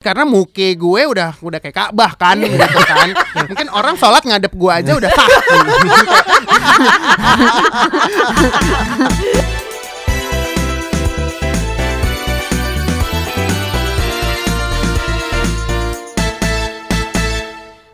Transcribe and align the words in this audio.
karena 0.00 0.24
muke 0.24 0.80
gue 0.80 1.02
udah 1.12 1.36
udah 1.44 1.60
kayak 1.60 1.76
Ka'bah 1.76 2.16
kan 2.16 2.40
gitu 2.40 2.56
kan. 2.88 3.12
Mungkin 3.36 3.68
orang 3.68 4.00
sholat 4.00 4.24
ngadep 4.24 4.48
gue 4.56 4.72
aja 4.72 4.96
udah 4.96 5.12
sah. 5.12 5.28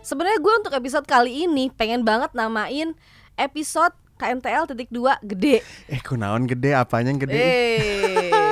Sebenarnya 0.07 0.39
gue 0.39 0.55
untuk 0.63 0.79
episode 0.79 1.11
kali 1.11 1.51
ini 1.51 1.75
pengen 1.75 2.07
banget 2.07 2.31
namain 2.39 2.95
episode 3.35 3.91
KNTL 4.23 4.71
titik 4.71 4.95
dua 4.95 5.19
gede. 5.27 5.59
Eh 5.91 5.99
kunaon 5.99 6.47
gede 6.47 6.71
apanya 6.71 7.11
yang 7.11 7.27
gede? 7.27 7.35
Eh, 7.35 8.46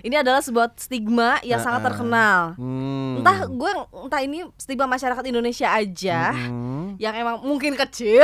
ini 0.00 0.14
adalah 0.14 0.38
sebuah 0.38 0.74
stigma 0.74 1.40
yang 1.42 1.58
sangat 1.58 1.80
Heeh. 1.80 1.88
terkenal. 1.90 2.40
Hmm. 2.54 3.18
Entah 3.18 3.38
gue 3.44 3.70
entah 4.00 4.20
ini 4.20 4.38
stigma 4.54 4.86
masyarakat 4.86 5.24
Indonesia 5.24 5.68
aja 5.68 6.30
Hmm. 6.30 6.94
yang 6.96 7.14
emang 7.14 7.40
mungkin 7.40 7.74
kecil. 7.74 8.22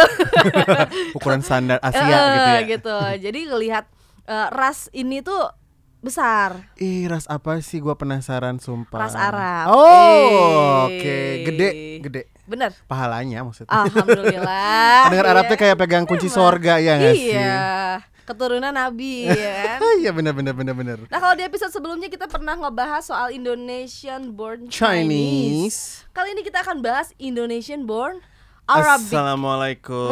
ukuran 1.17 1.41
standar 1.41 1.79
Asia 1.81 2.01
Eh, 2.01 2.07
gitu 2.07 2.41
ya. 2.41 2.61
gitu. 2.69 2.97
Jadi 3.21 3.41
ngelihat 3.47 3.85
eh, 4.25 4.49
ras 4.51 4.89
ini 4.91 5.21
tuh 5.21 5.51
besar, 5.99 6.69
Ih, 6.77 7.09
ras 7.09 7.25
apa 7.27 7.57
sih 7.59 7.77
gua 7.79 7.95
penasaran 7.95 8.57
sumpah. 8.57 9.01
ras 9.01 9.17
Arab. 9.17 9.73
Oh, 9.73 10.85
oke. 10.85 11.19
Gede, 11.43 11.69
gede. 11.99 12.23
Bener. 12.45 12.77
Pahalanya 12.85 13.41
maksudnya. 13.41 13.73
Alhamdulillah. 13.73 15.09
Dengar 15.11 15.27
Arabnya 15.27 15.57
Iya. 15.57 15.63
kayak 15.65 15.77
pegang 15.79 16.05
kunci 16.05 16.29
sorga 16.29 16.77
ya 16.77 17.01
nggak 17.01 17.15
sih? 17.15 17.33
Iya. 17.33 18.05
Keturunan 18.25 18.73
Nabi 18.73 19.29
ya 19.45 19.77
kan. 19.77 19.79
Ah, 19.85 19.95
Iya 20.01 20.11
benar 20.13 20.33
benar 20.33 20.57
benar 20.57 20.75
benar. 20.75 20.99
Nah 21.09 21.19
kalau 21.21 21.37
di 21.37 21.45
episode 21.45 21.71
sebelumnya 21.71 22.09
kita 22.09 22.25
pernah 22.25 22.57
ngebahas 22.57 23.05
soal 23.05 23.29
Indonesian 23.31 24.33
born 24.33 24.67
Chinese. 24.67 24.81
Chinese. 24.81 25.81
Kali 26.11 26.33
ini 26.33 26.43
kita 26.43 26.65
akan 26.65 26.81
bahas 26.81 27.13
Indonesian 27.21 27.85
born 27.85 28.25
Arabic. 28.67 29.11
Assalamualaikum. 29.13 30.09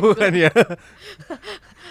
Bukan 0.00 0.32
ya. 0.34 0.52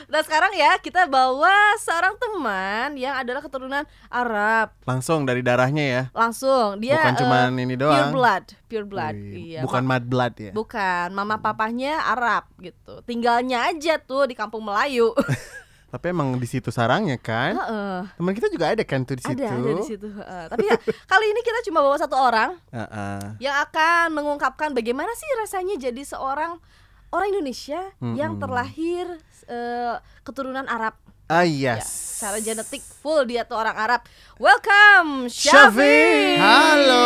Nah 0.10 0.26
sekarang 0.26 0.56
ya 0.56 0.80
kita 0.80 1.06
bawa 1.06 1.54
seorang 1.78 2.16
teman 2.18 2.98
yang 2.98 3.14
adalah 3.14 3.44
keturunan 3.44 3.84
Arab. 4.10 4.74
Langsung 4.82 5.22
dari 5.22 5.44
darahnya 5.44 5.86
ya. 5.86 6.04
Langsung 6.16 6.80
dia 6.80 6.98
Bukan 6.98 7.14
eh, 7.14 7.20
cuman 7.20 7.50
ini 7.54 7.76
pure 7.76 7.84
doang. 7.84 8.10
blood, 8.10 8.44
pure 8.66 8.88
blood. 8.88 9.14
Wih, 9.14 9.54
Iya. 9.54 9.62
Bukan 9.62 9.84
ma- 9.84 10.00
mad 10.00 10.04
blood 10.08 10.34
ya. 10.40 10.52
bukan. 10.52 11.08
Mama 11.12 11.38
papahnya 11.38 12.00
Arab 12.08 12.48
gitu. 12.58 13.04
Tinggalnya 13.04 13.70
aja 13.70 14.00
tuh 14.00 14.26
di 14.26 14.34
kampung 14.34 14.66
Melayu. 14.66 15.14
Tapi 15.90 16.06
emang 16.10 16.38
di 16.38 16.46
situ 16.46 16.70
sarangnya 16.70 17.18
kan. 17.18 17.58
Heeh. 17.58 18.00
Teman 18.14 18.34
kita 18.34 18.48
juga 18.48 18.70
ada 18.70 18.84
kan 18.86 19.02
tuh 19.02 19.18
di 19.18 19.24
situ. 19.26 19.42
ada 19.42 19.50
ada 19.50 19.72
di 19.74 19.86
situ. 19.86 20.08
Heeh. 20.08 20.44
Tapi 20.48 20.64
ya 20.64 20.78
kali 21.12 21.26
ini 21.28 21.42
kita 21.42 21.60
cuma 21.66 21.82
bawa 21.82 21.98
satu 21.98 22.14
orang 22.14 22.54
Heeh. 22.70 23.42
yang 23.42 23.58
akan 23.60 24.14
mengungkapkan 24.14 24.72
bagaimana 24.72 25.10
sih 25.14 25.26
rasanya 25.38 25.82
jadi 25.82 26.02
seorang 26.06 26.62
orang 27.10 27.28
Indonesia 27.34 27.82
yang 28.14 28.38
Mm-mm. 28.38 28.42
terlahir 28.42 29.06
eh, 29.46 29.96
keturunan 30.22 30.66
Arab. 30.66 30.94
Ah 31.26 31.46
Ya, 31.46 31.78
yes. 31.78 31.86
secara 32.18 32.42
genetik 32.42 32.82
full 32.82 33.26
dia 33.26 33.46
tuh 33.46 33.58
orang 33.58 33.78
Arab. 33.78 34.02
Welcome. 34.38 35.30
Syafiq. 35.30 36.42
Halo. 36.42 37.06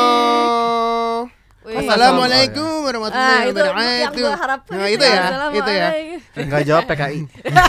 Assalamualaikum 1.64 2.59
Ah, 2.75 2.83
warahmatullahi 2.83 3.39
itu 3.39 3.56
yang 3.56 3.72
wabarakatuh. 3.72 4.19
gue 4.19 4.36
harapkan. 4.36 4.75
Nah, 4.75 4.88
itu 4.89 5.00
ya, 5.02 5.23
itu 5.50 5.72
ya. 5.72 5.89
Enggak 6.36 6.61
jawab 6.67 6.83
PKI. 6.86 7.19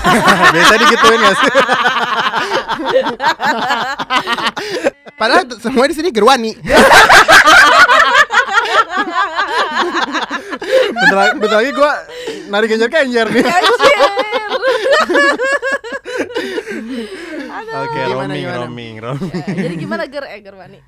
Biasa 0.54 0.74
digituin 0.76 1.20
ya. 1.20 1.32
Padahal 5.14 5.42
semua 5.56 5.84
di 5.86 5.94
sini 5.94 6.10
gerwani. 6.10 6.58
Bentar, 10.90 11.14
lagi- 11.16 11.36
bentar 11.38 11.56
lagi 11.56 11.70
gua 11.72 11.92
nari 12.50 12.66
genjer 12.66 12.90
kenjer 12.90 13.26
nih. 13.30 13.44
Oke, 17.74 18.00
Gimana, 18.06 18.14
roaming, 18.14 18.42
gimana? 18.44 18.58
roaming, 18.62 18.94
roaming. 19.02 19.32
Ya, 19.34 19.62
Jadi 19.66 19.74
gimana 19.74 20.02
ger 20.06 20.24
eh 20.30 20.40
gerwani? 20.40 20.78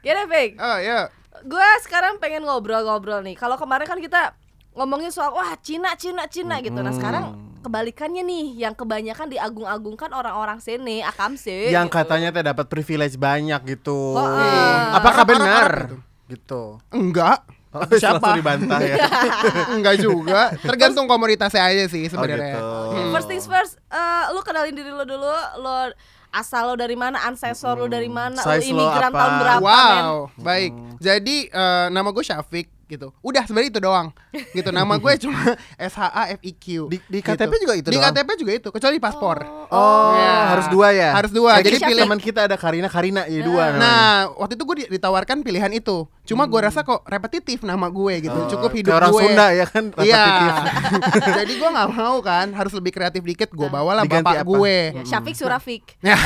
Gini, 0.00 0.22
Fik. 0.32 0.50
Oh 0.56 0.78
ya. 0.80 1.12
Gue 1.42 1.68
sekarang 1.84 2.16
pengen 2.22 2.46
ngobrol-ngobrol 2.48 3.20
nih. 3.20 3.36
Kalau 3.36 3.60
kemarin 3.60 3.84
kan 3.84 3.98
kita 4.00 4.32
ngomongin 4.72 5.12
soal 5.12 5.36
wah 5.36 5.52
Cina, 5.60 5.92
Cina, 6.00 6.24
Cina 6.30 6.64
gitu. 6.64 6.80
Nah 6.80 6.94
sekarang 6.96 7.52
kebalikannya 7.62 8.26
nih, 8.26 8.46
yang 8.66 8.74
kebanyakan 8.74 9.30
diagung-agungkan 9.30 10.10
orang-orang 10.10 10.58
sini, 10.58 11.00
akamse. 11.04 11.70
Yang 11.70 11.88
gitu. 11.88 11.96
katanya 12.02 12.28
teh 12.34 12.44
dapat 12.44 12.66
privilege 12.66 13.14
banyak 13.14 13.60
gitu. 13.78 14.18
Oh, 14.18 14.26
ah. 14.26 14.98
Apakah 14.98 15.22
benar? 15.22 15.94
Gitu. 16.26 16.82
Enggak. 16.90 17.46
Oh, 17.72 17.88
Siapa? 17.88 18.20
langsung 18.20 18.36
dibantah 18.36 18.80
ya. 18.84 18.96
Enggak 19.80 19.96
juga. 19.96 20.52
Tergantung 20.60 21.08
komoditasnya 21.08 21.64
aja 21.64 21.84
sih 21.88 22.04
Oh 22.04 22.10
sebenarnya. 22.12 22.52
gitu. 22.52 22.68
Hmm. 22.92 23.10
First 23.16 23.28
things 23.32 23.46
first, 23.48 23.80
eh, 23.88 24.24
lu 24.28 24.44
kenalin 24.44 24.76
diri 24.76 24.92
lo 24.92 25.08
dulu, 25.08 25.32
lo 25.56 25.88
asal 26.32 26.72
lo 26.72 26.74
dari 26.76 26.96
mana, 26.96 27.24
ancestor 27.24 27.76
lo 27.76 27.88
dari 27.88 28.12
mana, 28.12 28.40
Size 28.40 28.72
lo 28.72 28.76
imigran 28.76 29.12
tahun 29.12 29.34
berapa, 29.40 29.60
men? 29.64 30.04
Wow, 30.04 30.14
baik. 30.36 30.72
Jadi 31.00 31.36
eh, 31.48 31.86
nama 31.88 32.08
gue 32.08 32.24
Syafiq 32.24 32.68
gitu. 32.84 33.10
Udah 33.18 33.42
sebenarnya 33.42 33.70
itu 33.70 33.80
doang. 33.80 34.08
Gitu. 34.52 34.68
Nama 34.68 34.94
gue 34.94 35.12
cuma 35.18 35.40
S 35.80 35.94
H 35.94 36.02
A 36.04 36.22
F 36.30 36.40
I 36.40 36.52
Q. 36.52 36.86
Di- 36.86 37.02
di 37.02 37.18
Gitu. 37.18 37.28
KTP 37.28 37.52
juga 37.58 37.74
itu 37.74 37.88
Di 37.88 37.96
doang? 37.96 38.10
KTP 38.10 38.28
juga 38.36 38.52
itu, 38.54 38.68
kecuali 38.68 38.96
paspor. 38.96 39.36
Oh, 39.68 40.12
Ya. 40.12 40.52
harus 40.52 40.66
dua 40.68 40.88
ya? 40.90 41.10
Harus 41.12 41.30
dua. 41.30 41.58
Jadi 41.58 41.76
kita- 41.76 41.88
pilih- 41.88 42.04
teman 42.04 42.18
kita 42.18 42.40
ada 42.44 42.54
Karina, 42.54 42.86
Karina 42.86 43.22
ya 43.24 43.40
dua 43.40 43.62
namanya. 43.70 43.80
Nah, 43.80 44.10
waktu 44.36 44.54
itu 44.54 44.64
gue 44.64 44.76
di- 44.78 44.90
ditawarkan 44.90 45.36
pilihan 45.40 45.70
itu. 45.70 46.04
Cuma 46.22 46.44
gue 46.44 46.60
rasa 46.60 46.80
kok 46.80 47.02
repetitif 47.04 47.60
nama 47.60 47.86
gue 47.86 48.14
gitu. 48.22 48.36
Oh, 48.36 48.46
Cukup 48.46 48.70
hidup 48.72 48.94
orang 48.94 49.10
gue. 49.10 49.22
Sunda 49.24 49.46
ya 49.50 49.64
kan 49.64 49.84
Iya. 49.96 50.22
repetitif. 50.22 50.54
Jadi 51.38 51.52
gue 51.56 51.68
nggak 51.68 51.90
mau 51.90 52.16
kan, 52.20 52.46
harus 52.52 52.72
lebih 52.72 52.92
kreatif 52.92 53.20
dikit. 53.20 53.50
Gue 53.50 53.66
bawalah 53.66 54.02
Diganti 54.02 54.22
bapak 54.24 54.36
apa? 54.38 54.48
gue. 54.48 54.76
Ya, 54.92 55.02
Syafiq 55.08 55.34
Surafik. 55.34 55.82
Ya, 56.04 56.18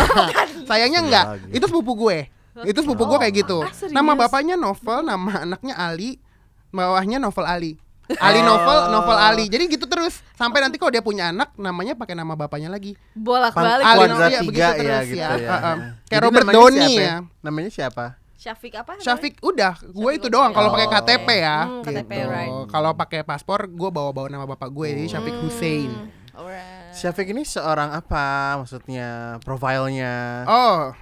sayangnya 0.64 1.00
enggak. 1.00 1.24
Itu 1.50 1.66
sepupu 1.66 1.94
gue. 1.96 2.28
Itu 2.62 2.80
sepupu 2.80 3.04
gue 3.06 3.18
kayak 3.18 3.34
gitu. 3.36 3.60
ah, 3.60 3.68
serius? 3.70 3.92
Nama 3.92 4.12
bapaknya 4.16 4.56
Novel, 4.56 5.00
nama 5.02 5.44
anaknya 5.44 5.76
Ali, 5.76 6.16
bawahnya 6.76 7.16
Novel 7.16 7.48
Ali. 7.48 7.72
Ali 8.22 8.38
Novel, 8.38 8.94
Novel 8.94 9.18
Ali. 9.18 9.44
Jadi 9.50 9.66
gitu 9.66 9.90
terus 9.90 10.22
sampai 10.38 10.62
nanti 10.62 10.78
kalau 10.78 10.94
dia 10.94 11.02
punya 11.02 11.34
anak 11.34 11.56
namanya 11.58 11.98
pakai 11.98 12.14
nama 12.14 12.38
bapaknya 12.38 12.70
lagi. 12.70 12.94
Bolak-balik. 13.18 13.82
Ali 13.82 14.04
Novel, 14.06 14.30
iya, 14.30 14.40
tiga 14.44 14.46
begitu 14.46 14.62
ya 14.62 14.70
terus 14.78 15.06
gitu 15.10 15.18
ya. 15.18 15.30
ya. 15.34 15.50
Uh-uh. 15.50 15.76
Jadi 15.80 16.06
Kayak 16.06 16.22
Robert 16.22 16.46
Downey 16.54 16.86
siapa 16.86 17.02
ya. 17.02 17.16
Namanya 17.42 17.70
siapa? 17.72 18.04
Syafiq 18.36 18.72
apa? 18.78 18.92
Syafiq 19.02 19.34
udah, 19.42 19.74
gue 19.82 20.10
itu 20.14 20.30
doang 20.30 20.54
kalau 20.54 20.70
pakai 20.70 20.86
Oh. 20.86 20.92
KTP 20.94 21.28
ya. 21.42 21.58
Hmm, 21.66 21.82
KTP, 21.82 22.10
gitu. 22.14 22.30
right. 22.30 22.52
Kalau 22.70 22.90
pakai 22.94 23.20
paspor 23.26 23.66
gue 23.66 23.90
bawa-bawa 23.90 24.30
nama 24.30 24.46
bapak 24.46 24.70
gue, 24.70 24.86
jadi 24.94 25.18
Syafiq 25.18 25.34
Hussein. 25.42 25.90
Hmm, 25.90 26.06
alright. 26.36 26.94
Syafiq 26.94 27.34
ini 27.34 27.42
seorang 27.42 27.90
apa 27.90 28.54
maksudnya 28.62 29.40
profilnya? 29.42 30.46
Oh, 30.46 30.94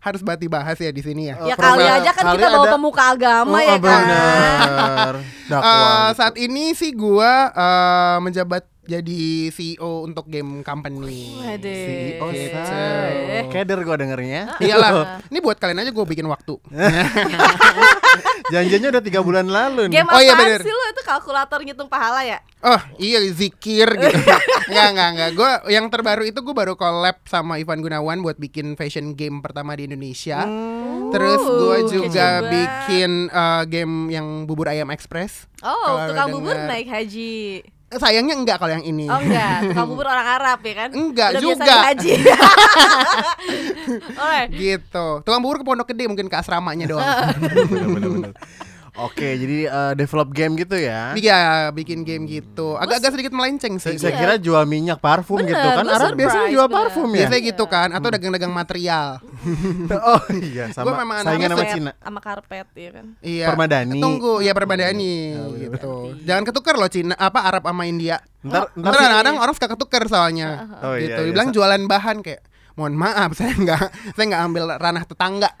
harus 0.00 0.20
bati 0.20 0.46
bahas 0.46 0.74
ya 0.74 0.88
di 0.88 1.00
sini 1.00 1.28
ya. 1.28 1.36
Ya 1.42 1.52
Oh, 1.52 1.60
kali 1.60 1.84
aja 1.84 2.10
kan 2.10 2.24
kali 2.26 2.36
kita 2.36 2.48
bawa 2.50 2.64
ada- 2.64 2.72
pemuka 2.72 3.02
agama 3.06 3.52
Oh, 3.52 3.60
ya 3.60 3.76
kan. 3.76 3.80
bener. 4.00 5.14
Dakwah 5.46 5.68
Eh, 5.68 5.84
gitu. 6.02 6.16
saat 6.16 6.34
ini 6.36 6.64
sih 6.72 6.90
gua 6.90 7.32
eh, 7.50 8.16
menjabat 8.20 8.64
jadi 8.82 9.20
CEO 9.48 10.02
untuk 10.02 10.26
game 10.26 10.60
company. 10.60 11.36
Waduh. 11.36 11.62
CEO 11.62 12.26
Gitu. 12.30 12.60
say. 12.60 13.44
Keder 13.48 13.80
gua 13.80 13.96
dengernya. 13.96 14.56
Iyalah, 14.56 14.90
ini 15.30 15.38
buat 15.38 15.56
kalian 15.56 15.78
aja 15.78 15.90
gue 15.90 16.06
bikin 16.06 16.24
waktu. 16.24 16.54
Janjinya 18.50 18.90
udah 18.90 19.00
tiga 19.00 19.20
bulan 19.20 19.46
lalu 19.46 19.86
nih. 19.86 19.96
Game 19.96 20.10
Oh, 20.10 20.18
iya, 20.18 20.34
bener. 20.34 20.58
sih 20.58 20.68
lu 20.68 20.84
itu 20.88 21.02
kalkulator 21.02 21.62
ngitung 21.62 21.86
pahala 21.86 22.26
ya? 22.26 22.42
Oh 22.60 22.80
iya 22.96 23.22
zikir 23.24 23.86
gitu. 24.00 24.18
Enggak 24.66 24.86
enggak 24.90 25.08
enggak. 25.08 25.30
Gue 25.32 25.50
yang 25.70 25.86
terbaru 25.86 26.24
itu 26.24 26.40
gue 26.40 26.52
baru 26.52 26.74
collab 26.74 27.22
sama 27.24 27.56
Ivan 27.56 27.78
Gunawan 27.78 28.20
buat 28.20 28.36
bikin 28.36 28.74
fashion 28.74 29.14
game 29.14 29.38
pertama 29.38 29.72
di 29.72 29.86
Indonesia. 29.86 30.42
Terus 31.10 31.40
gue 31.40 31.68
Uh, 31.70 31.86
juga 31.86 32.04
kece 32.04 32.18
banget. 32.18 32.50
bikin 32.50 33.10
eh, 33.28 33.62
game 33.68 33.94
yang 34.10 34.26
bubur 34.44 34.66
ayam 34.66 34.90
express. 34.90 35.46
Oh, 35.60 35.70
Kalau 35.70 36.10
tukang 36.10 36.28
bubur 36.32 36.56
naik 36.58 36.86
haji. 36.86 37.62
Sayangnya 37.90 38.38
enggak 38.38 38.62
kalau 38.62 38.78
yang 38.78 38.86
ini. 38.86 39.10
Oh 39.10 39.18
enggak, 39.18 39.58
tukang 39.74 39.86
bubur 39.90 40.06
orang 40.06 40.28
Arab 40.38 40.62
ya 40.62 40.74
kan? 40.86 40.90
Enggak 40.94 41.28
Udah 41.34 41.42
juga. 41.42 41.74
haji. 41.90 42.12
Gitu. 44.54 45.06
Tukang 45.26 45.40
bubur 45.42 45.58
ke 45.58 45.64
Pondok 45.66 45.90
Gede 45.90 46.06
mungkin 46.06 46.30
ke 46.30 46.36
asramanya 46.38 46.86
doang. 46.86 47.10
Bener-bener. 47.66 48.30
Oke, 48.98 49.38
jadi 49.38 49.58
eh, 49.70 49.92
develop 49.94 50.34
game 50.34 50.58
gitu 50.58 50.74
ya. 50.74 51.14
Iya, 51.14 51.70
bikin 51.70 52.02
game 52.02 52.26
gitu. 52.26 52.74
Agak-agak 52.74 53.14
sedikit 53.14 53.32
melenceng 53.34 53.78
sih. 53.78 53.94
Saya, 53.94 54.16
kira 54.16 54.34
jual 54.36 54.66
minyak 54.66 54.98
parfum 54.98 55.38
Bener, 55.38 55.54
gitu 55.54 55.68
kan. 55.70 55.84
Arab 55.86 56.12
biasanya 56.18 56.48
jual 56.50 56.66
bener. 56.66 56.78
parfum 56.82 57.08
ya. 57.10 57.18
Biasanya 57.22 57.42
gitu 57.46 57.64
kan, 57.70 57.88
atau 57.94 58.08
dagang-dagang 58.10 58.50
material. 58.50 59.22
oh 60.10 60.22
iya 60.36 60.68
sama 60.74 60.84
Gua 60.90 60.94
memang 61.00 61.16
saingan 61.22 61.50
sama 61.50 61.56
Karpet, 61.56 61.72
Cina. 61.72 61.92
Sama 62.02 62.20
karpet 62.20 62.68
ya 62.74 62.90
kan. 62.90 63.06
Iya. 63.22 63.46
Permadani. 63.54 64.00
Tunggu, 64.02 64.34
ya 64.42 64.52
permadani 64.52 65.14
Oh, 65.38 65.54
iya. 65.54 65.68
gitu. 65.70 65.94
Jangan 66.26 66.42
ketukar 66.44 66.74
loh 66.76 66.90
Cina 66.90 67.14
apa 67.14 67.46
Arab 67.46 67.62
sama 67.64 67.86
India. 67.86 68.18
Ntar, 68.40 68.72
ntar 68.72 68.90
Ntar 68.90 68.92
kadang-kadang 68.96 69.36
orang 69.38 69.54
suka 69.54 69.68
ketukar 69.70 70.02
soalnya. 70.10 70.48
Oh, 70.82 70.96
iya, 70.98 71.04
gitu. 71.06 71.20
iya. 71.20 71.26
Dibilang 71.30 71.48
jualan 71.54 71.82
bahan 71.86 72.16
kayak 72.24 72.40
mohon 72.80 72.96
maaf 72.96 73.30
saya 73.38 73.52
nggak 73.52 73.84
saya 74.10 74.24
nggak 74.26 74.42
ambil 74.42 74.64
ranah 74.74 75.04
tetangga 75.04 75.52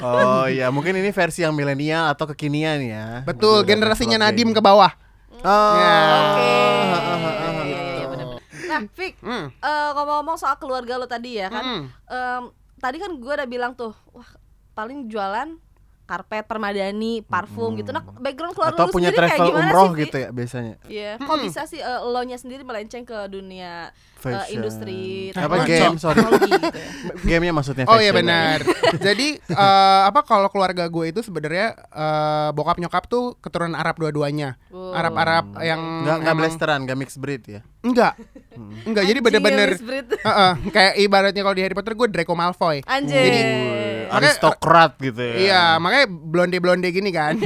Oh 0.00 0.44
iya, 0.46 0.68
mungkin 0.68 0.94
ini 0.94 1.10
versi 1.10 1.40
yang 1.40 1.52
milenial 1.52 2.08
atau 2.08 2.24
kekinian 2.26 2.80
ya. 2.82 3.06
betul 3.22 3.62
generasinya 3.62 4.16
develop 4.16 4.32
Nadim 4.36 4.50
ke 4.52 4.60
bawah 4.60 4.92
Oh. 5.40 5.72
Ya. 5.72 5.96
Oke. 6.12 6.52
Iya, 7.64 7.80
iya. 7.96 8.04
Nah, 8.68 8.80
Fik, 8.92 9.14
Hmm. 9.18 9.48
eh, 9.48 9.88
ngomong-ngomong 9.96 10.36
soal 10.36 10.60
keluarga 10.60 10.94
lo 10.94 11.08
tadi 11.08 11.40
ya 11.40 11.48
kan, 11.48 11.64
Mm. 11.64 11.82
em, 12.06 12.42
tadi 12.76 13.00
kan 13.00 13.08
gue 13.10 13.32
udah 13.34 13.48
bilang 13.48 13.72
tuh, 13.72 13.96
wah 14.10 14.28
paling 14.70 15.08
jualan 15.08 15.56
karpet, 16.10 16.42
permadani, 16.44 17.22
parfum 17.22 17.78
gitu. 17.78 17.90
Nah, 17.90 18.02
background 18.18 18.50
keluarga 18.52 18.74
Atau 18.74 18.86
lu 18.86 18.92
punya 18.92 19.08
sendiri 19.08 19.22
kayak 19.22 19.30
travel 19.32 19.46
gimana 19.48 19.62
umroh 19.64 19.86
sih, 19.86 19.98
gitu 20.00 20.16
ya 20.16 20.28
biasanya. 20.30 20.74
Iya, 20.84 21.10
kok 21.16 21.36
bisa 21.38 21.60
sih 21.64 21.78
eh, 21.78 22.00
lo 22.02 22.20
nya 22.20 22.34
sendiri 22.34 22.62
melenceng 22.62 23.04
ke 23.04 23.18
dunia 23.26 23.94
Fashion. 24.16 24.52
industri 24.52 25.30
Apa 25.32 25.64
game, 25.64 25.96
sorry. 25.96 26.18
gitu 26.20 26.76
ya? 26.76 26.88
Gamenya 27.30 27.54
maksudnya 27.54 27.84
Oh 27.86 27.96
iya 27.96 28.10
fashion. 28.10 28.26
benar. 28.26 28.58
Jadi 29.06 29.28
eh, 29.38 30.00
apa 30.04 30.20
kalau 30.22 30.50
keluarga 30.50 30.84
gue 30.84 31.04
itu 31.08 31.22
sebenarnya 31.22 31.72
eh, 31.78 32.48
bokap 32.50 32.76
nyokap 32.76 33.06
tuh 33.06 33.38
keturunan 33.38 33.72
Arab 33.72 33.94
dua-duanya. 33.96 34.58
Oh. 34.68 34.90
Arab-Arab 34.90 35.56
yang 35.60 35.80
Enggak 36.02 36.16
enggak 36.18 36.26
emang- 36.26 36.40
blasteran, 36.42 36.78
enggak 36.82 36.98
mixed 36.98 37.16
breed 37.16 37.42
ya. 37.46 37.60
Enggak. 37.80 38.12
Enggak. 38.84 39.04
Jadi 39.08 39.18
bener-bener 39.24 39.68
Brit. 39.80 40.06
Heeh, 40.28 40.52
kayak 40.68 40.94
ibaratnya 41.00 41.40
kalau 41.40 41.56
di 41.56 41.62
Harry 41.64 41.72
Potter 41.72 41.96
gue 41.96 42.08
Draco 42.12 42.34
Malfoy. 42.36 42.84
Anjir. 42.84 43.24
Jadi 43.24 43.40
Makanya- 43.40 44.20
Aristokrat 44.36 44.92
gitu 44.98 45.22
ya. 45.22 45.34
Iya, 45.38 45.62
makanya 45.78 46.06
blonde-blonde 46.10 46.88
gini 46.90 47.08
kan. 47.08 47.38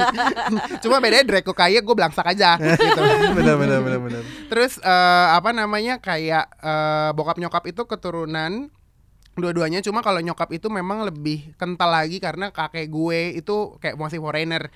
Cuma 0.82 0.98
bedanya 0.98 1.24
Draco 1.24 1.54
kaya, 1.54 1.80
gue 1.80 1.94
belangsak 1.94 2.26
aja 2.28 2.58
gitu. 2.58 3.02
benar 3.38 3.56
benar 3.56 3.78
benar 3.80 4.00
benar. 4.02 4.22
Terus 4.50 4.76
eh, 4.82 5.26
apa 5.32 5.54
namanya 5.54 6.02
kayak 6.02 6.44
eh, 6.60 7.10
bokap 7.14 7.38
nyokap 7.38 7.64
itu 7.70 7.82
keturunan 7.86 8.68
dua-duanya 9.34 9.78
cuma 9.80 9.98
kalau 9.98 10.18
nyokap 10.18 10.50
itu 10.50 10.66
memang 10.66 11.02
lebih 11.02 11.54
kental 11.54 11.90
lagi 11.90 12.18
karena 12.18 12.48
kakek 12.48 12.86
gue 12.86 13.36
itu 13.36 13.76
kayak 13.78 13.94
masih 13.94 14.18
foreigner 14.18 14.70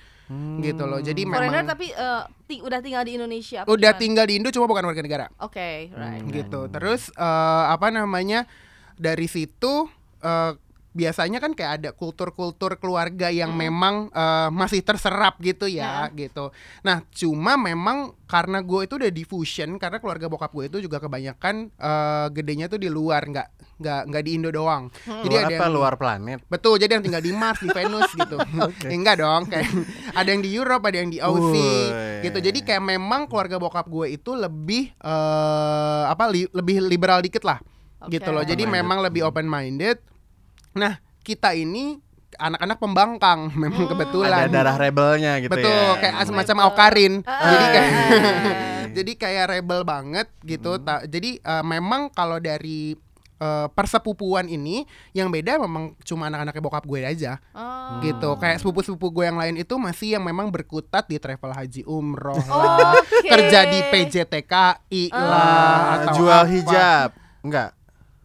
gitu 0.61 0.85
loh. 0.85 1.01
Jadi 1.01 1.25
Foreigner 1.25 1.65
memang 1.65 1.73
tapi 1.73 1.89
eh, 1.89 2.21
ti- 2.45 2.61
udah 2.61 2.79
tinggal 2.79 3.01
di 3.01 3.17
Indonesia. 3.17 3.63
apa 3.63 3.67
udah 3.67 3.91
gimana? 3.91 4.01
tinggal 4.05 4.25
di 4.29 4.33
Indo 4.37 4.49
cuma 4.49 4.69
bukan 4.69 4.85
warga 4.85 5.01
negara 5.01 5.25
Oke, 5.41 5.89
right. 5.89 6.21
gitu. 6.29 6.69
Terus 6.69 7.09
eh, 7.11 7.63
apa 7.65 7.89
namanya 7.89 8.45
dari 8.93 9.25
situ 9.25 9.89
eh, 10.21 10.53
biasanya 10.89 11.37
kan 11.37 11.53
kayak 11.53 11.71
ada 11.79 11.89
kultur-kultur 11.93 12.81
keluarga 12.81 13.29
yang 13.29 13.53
memang 13.53 14.09
eh, 14.09 14.49
masih 14.49 14.81
terserap 14.81 15.37
gitu 15.39 15.69
ya 15.69 16.09
gitu. 16.11 16.49
Nah 16.81 17.05
cuma 17.09 17.55
memang 17.55 18.17
karena 18.25 18.61
gue 18.61 18.85
itu 18.85 18.97
udah 18.97 19.09
diffusion 19.09 19.77
karena 19.77 19.97
keluarga 19.97 20.25
bokap 20.25 20.49
gue 20.49 20.65
itu 20.65 20.77
juga 20.81 20.97
kebanyakan 20.97 21.69
eh, 21.71 22.27
gedenya 22.33 22.65
tuh 22.65 22.81
di 22.81 22.89
luar 22.89 23.21
nggak 23.23 23.47
nggak 23.79 24.01
nggak 24.11 24.23
di 24.25 24.31
Indo 24.35 24.49
doang. 24.49 24.91
Jadi 25.05 25.29
Luar 25.31 25.45
ada 25.45 25.55
apa 25.55 25.63
yang 25.63 25.73
luar 25.73 25.93
planet? 25.95 26.39
Betul, 26.45 26.75
jadi 26.77 26.99
yang 26.99 27.03
tinggal 27.05 27.23
di 27.23 27.31
Mars, 27.31 27.63
di 27.63 27.69
Venus 27.69 28.11
gitu. 28.11 28.37
Ya, 28.83 28.91
enggak 28.91 29.23
dong, 29.23 29.47
kayak 29.47 29.71
ada 30.19 30.29
yang 30.29 30.43
di 30.43 30.51
Europe, 30.51 30.83
ada 30.83 30.97
yang 30.99 31.07
di 31.07 31.19
Aussie 31.21 31.87
gitu. 32.21 32.37
Jadi 32.41 32.59
kayak 32.61 32.83
memang 32.83 33.29
keluarga 33.29 33.55
bokap 33.55 33.87
gue 33.87 34.11
itu 34.11 34.35
lebih 34.35 34.91
eh 34.99 36.03
apa 36.07 36.27
li- 36.27 36.51
lebih 36.51 36.83
liberal 36.83 37.21
dikit 37.21 37.45
lah. 37.45 37.61
Oke. 38.01 38.19
Gitu 38.19 38.29
loh. 38.31 38.43
Jadi 38.43 38.63
memang 38.65 38.99
lebih 38.99 39.23
open 39.23 39.45
minded. 39.45 39.99
Nah, 40.79 40.93
kita 41.19 41.51
ini 41.51 41.99
anak-anak 42.31 42.77
pembangkang 42.77 43.51
memang 43.61 43.85
kebetulan. 43.85 44.47
Ada 44.47 44.53
darah 44.53 44.77
rebelnya 44.77 45.37
gitu 45.37 45.51
Betul, 45.51 45.67
ya. 45.91 45.99
kayak 45.99 46.15
semacam 46.23 46.55
Rebel. 46.55 46.65
Aukarin. 46.65 47.13
Ah. 47.23 47.37
Jadi 47.43 47.65
kayak 47.67 47.91
Ah. 47.91 48.85
jadi 48.97 49.11
kayak 49.13 49.45
rebel 49.49 49.81
banget 49.83 50.27
gitu. 50.41 50.79
Ta- 50.79 51.03
jadi 51.03 51.37
eh, 51.37 51.63
memang 51.63 52.07
kalau 52.09 52.37
dari 52.37 52.95
eh, 53.35 53.67
persepupuan 53.69 54.45
ini 54.45 54.83
yang 55.11 55.27
beda 55.27 55.55
memang 55.57 55.95
cuma 56.01 56.27
anak-anaknya 56.27 56.59
bokap 56.59 56.83
gue 56.83 56.99
aja 57.01 57.39
Oh. 57.51 57.99
gitu. 58.01 58.35
Kayak 58.35 58.59
sepupu-sepupu 58.59 59.09
gue 59.11 59.25
yang 59.25 59.37
lain 59.37 59.55
itu 59.55 59.75
masih 59.75 60.15
yang 60.15 60.23
memang 60.23 60.47
berkutat 60.47 61.05
di 61.05 61.17
travel 61.17 61.49
haji 61.49 61.81
umroh 61.83 62.39
lah, 62.41 62.93
Oke. 62.99 63.25
kerja 63.25 63.63
di 63.65 63.79
PJTKI 63.85 65.03
lah 65.09 65.23
Ah, 65.25 65.83
atau 65.99 66.13
jual 66.15 66.41
apa. 66.41 66.49
hijab. 66.49 67.09
Enggak. 67.41 67.69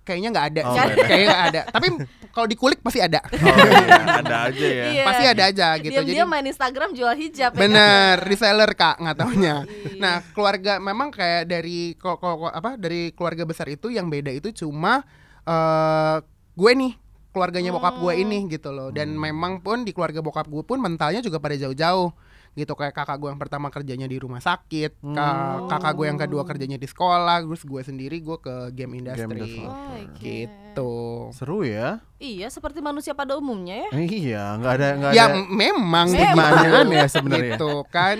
Kayaknya 0.03 0.29
nggak 0.31 0.47
ada, 0.47 0.61
Oh, 0.63 0.75
kayaknya 1.01 1.27
nggak 1.27 1.45
ada. 1.47 1.61
Tapi 1.71 1.87
kalau 2.35 2.45
dikulik 2.45 2.83
pasti 2.83 2.99
ada, 2.99 3.23
Oh, 3.23 3.39
iya, 3.39 4.19
ada 4.19 4.37
aja 4.45 4.67
ya. 4.69 4.85
Iya. 4.91 5.05
pasti 5.05 5.25
ada 5.25 5.43
aja 5.47 5.67
gitu. 5.79 5.93
Diam 5.93 6.03
Jadi 6.03 6.13
dia 6.13 6.27
main 6.27 6.43
Instagram 6.45 6.91
jual 6.93 7.15
hijab. 7.15 7.51
ya 7.51 7.57
kan? 7.57 7.63
Bener, 7.63 8.15
reseller 8.21 8.71
kak 8.73 8.99
nggak 8.99 9.17
taunya. 9.17 9.57
Iya. 9.63 9.97
Nah 9.97 10.15
keluarga 10.31 10.77
memang 10.79 11.09
kayak 11.09 11.47
dari 11.47 11.95
ko- 11.95 12.19
ko- 12.19 12.39
ko- 12.41 12.53
apa 12.53 12.75
dari 12.75 13.11
keluarga 13.11 13.45
besar 13.45 13.67
itu 13.69 13.89
yang 13.89 14.07
beda 14.07 14.29
itu 14.31 14.51
cuma 14.53 15.07
eh 15.43 16.17
gue 16.53 16.73
nih 16.75 16.93
keluarganya 17.31 17.71
bokap 17.71 17.95
gue 17.97 18.13
Hmm. 18.13 18.23
ini 18.25 18.39
gitu 18.49 18.71
loh. 18.71 18.91
Dan 18.91 19.15
memang 19.15 19.59
pun 19.59 19.83
di 19.83 19.91
keluarga 19.91 20.19
bokap 20.19 20.47
gue 20.47 20.63
pun 20.63 20.79
mentalnya 20.79 21.19
juga 21.19 21.39
pada 21.39 21.55
jauh-jauh 21.55 22.11
gitu 22.55 22.73
kayak 22.73 22.91
kakak 22.93 23.17
gue 23.17 23.27
yang 23.27 23.37
pertama 23.37 23.67
kerjanya 23.67 24.05
di 24.05 24.17
rumah 24.17 24.39
sakit, 24.39 25.03
ka- 25.05 25.43
kakak 25.69 25.93
gue 25.93 26.07
yang 26.07 26.17
kedua 26.17 26.43
kerjanya 26.43 26.75
di 26.75 26.87
sekolah, 26.87 27.43
terus 27.43 27.63
gue 27.63 27.81
sendiri 27.81 28.19
gue 28.19 28.37
ke 28.37 28.55
game 28.73 28.97
industry 28.97 29.27
development. 29.27 29.69
Oh, 29.69 29.99
gitu. 30.17 30.95
Seru 31.31 31.59
ya. 31.63 31.99
Iya, 32.17 32.47
seperti 32.49 32.79
manusia 32.79 33.13
pada 33.13 33.35
umumnya 33.35 33.85
ya. 33.85 33.91
Iya, 33.93 34.45
enggak 34.55 34.73
ada 34.73 34.87
enggak 34.95 35.13
Ya 35.13 35.25
ada 35.27 35.35
memang 35.45 36.07
stigmanya 36.09 36.69
aneh 36.81 36.97
ya 36.97 37.09
sebenarnya. 37.09 37.53
gitu 37.53 37.73
kan. 37.87 38.17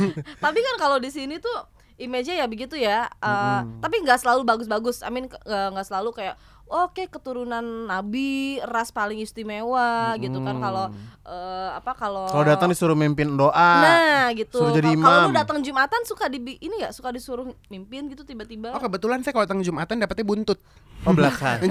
Tapi 0.44 0.58
kan 0.58 0.74
kalau 0.76 0.96
di 0.96 1.08
sini 1.08 1.36
tuh 1.36 1.56
image-nya 1.96 2.38
ya 2.38 2.46
begitu 2.46 2.76
ya. 2.76 3.08
eh, 3.10 3.60
Tapi 3.78 3.94
nggak 4.00 4.20
selalu 4.20 4.44
bagus-bagus. 4.44 5.00
I 5.00 5.08
mean 5.08 5.26
eh, 5.26 5.68
nggak 5.70 5.84
selalu 5.84 6.12
kayak 6.12 6.36
oke 6.68 7.08
keturunan 7.08 7.60
nabi 7.84 8.28
ras 8.62 8.88
paling 8.88 9.18
istimewa 9.18 10.12
gitu 10.16 10.38
kan 10.40 10.56
kalau 10.56 10.86
eh, 11.24 11.70
apa 11.72 11.92
kalau 11.92 12.24
Kalau 12.26 12.44
datang 12.44 12.68
disuruh 12.68 12.94
mimpin 12.94 13.34
doa. 13.34 13.52
Nah, 13.80 14.24
gitu. 14.32 14.58
suruh 14.58 14.72
jadi 14.72 14.92
Kalau- 14.92 15.02
Kalau 15.02 15.18
lu 15.18 15.28
imam. 15.28 15.36
datang 15.36 15.58
Jumatan 15.60 16.00
suka 16.04 16.28
di 16.28 16.38
ini 16.58 16.76
ya, 16.78 16.88
suka 16.88 17.08
disuruh 17.08 17.48
mimpin 17.66 18.08
gitu 18.08 18.22
tiba-tiba. 18.22 18.72
Oh 18.72 18.80
kebetulan 18.80 19.20
saya 19.20 19.32
kalau 19.32 19.44
datang 19.44 19.60
Jumatan 19.60 19.98
dapetnya 19.98 20.24
buntut. 20.24 20.58
Oh 21.06 21.14
belakang. 21.18 21.62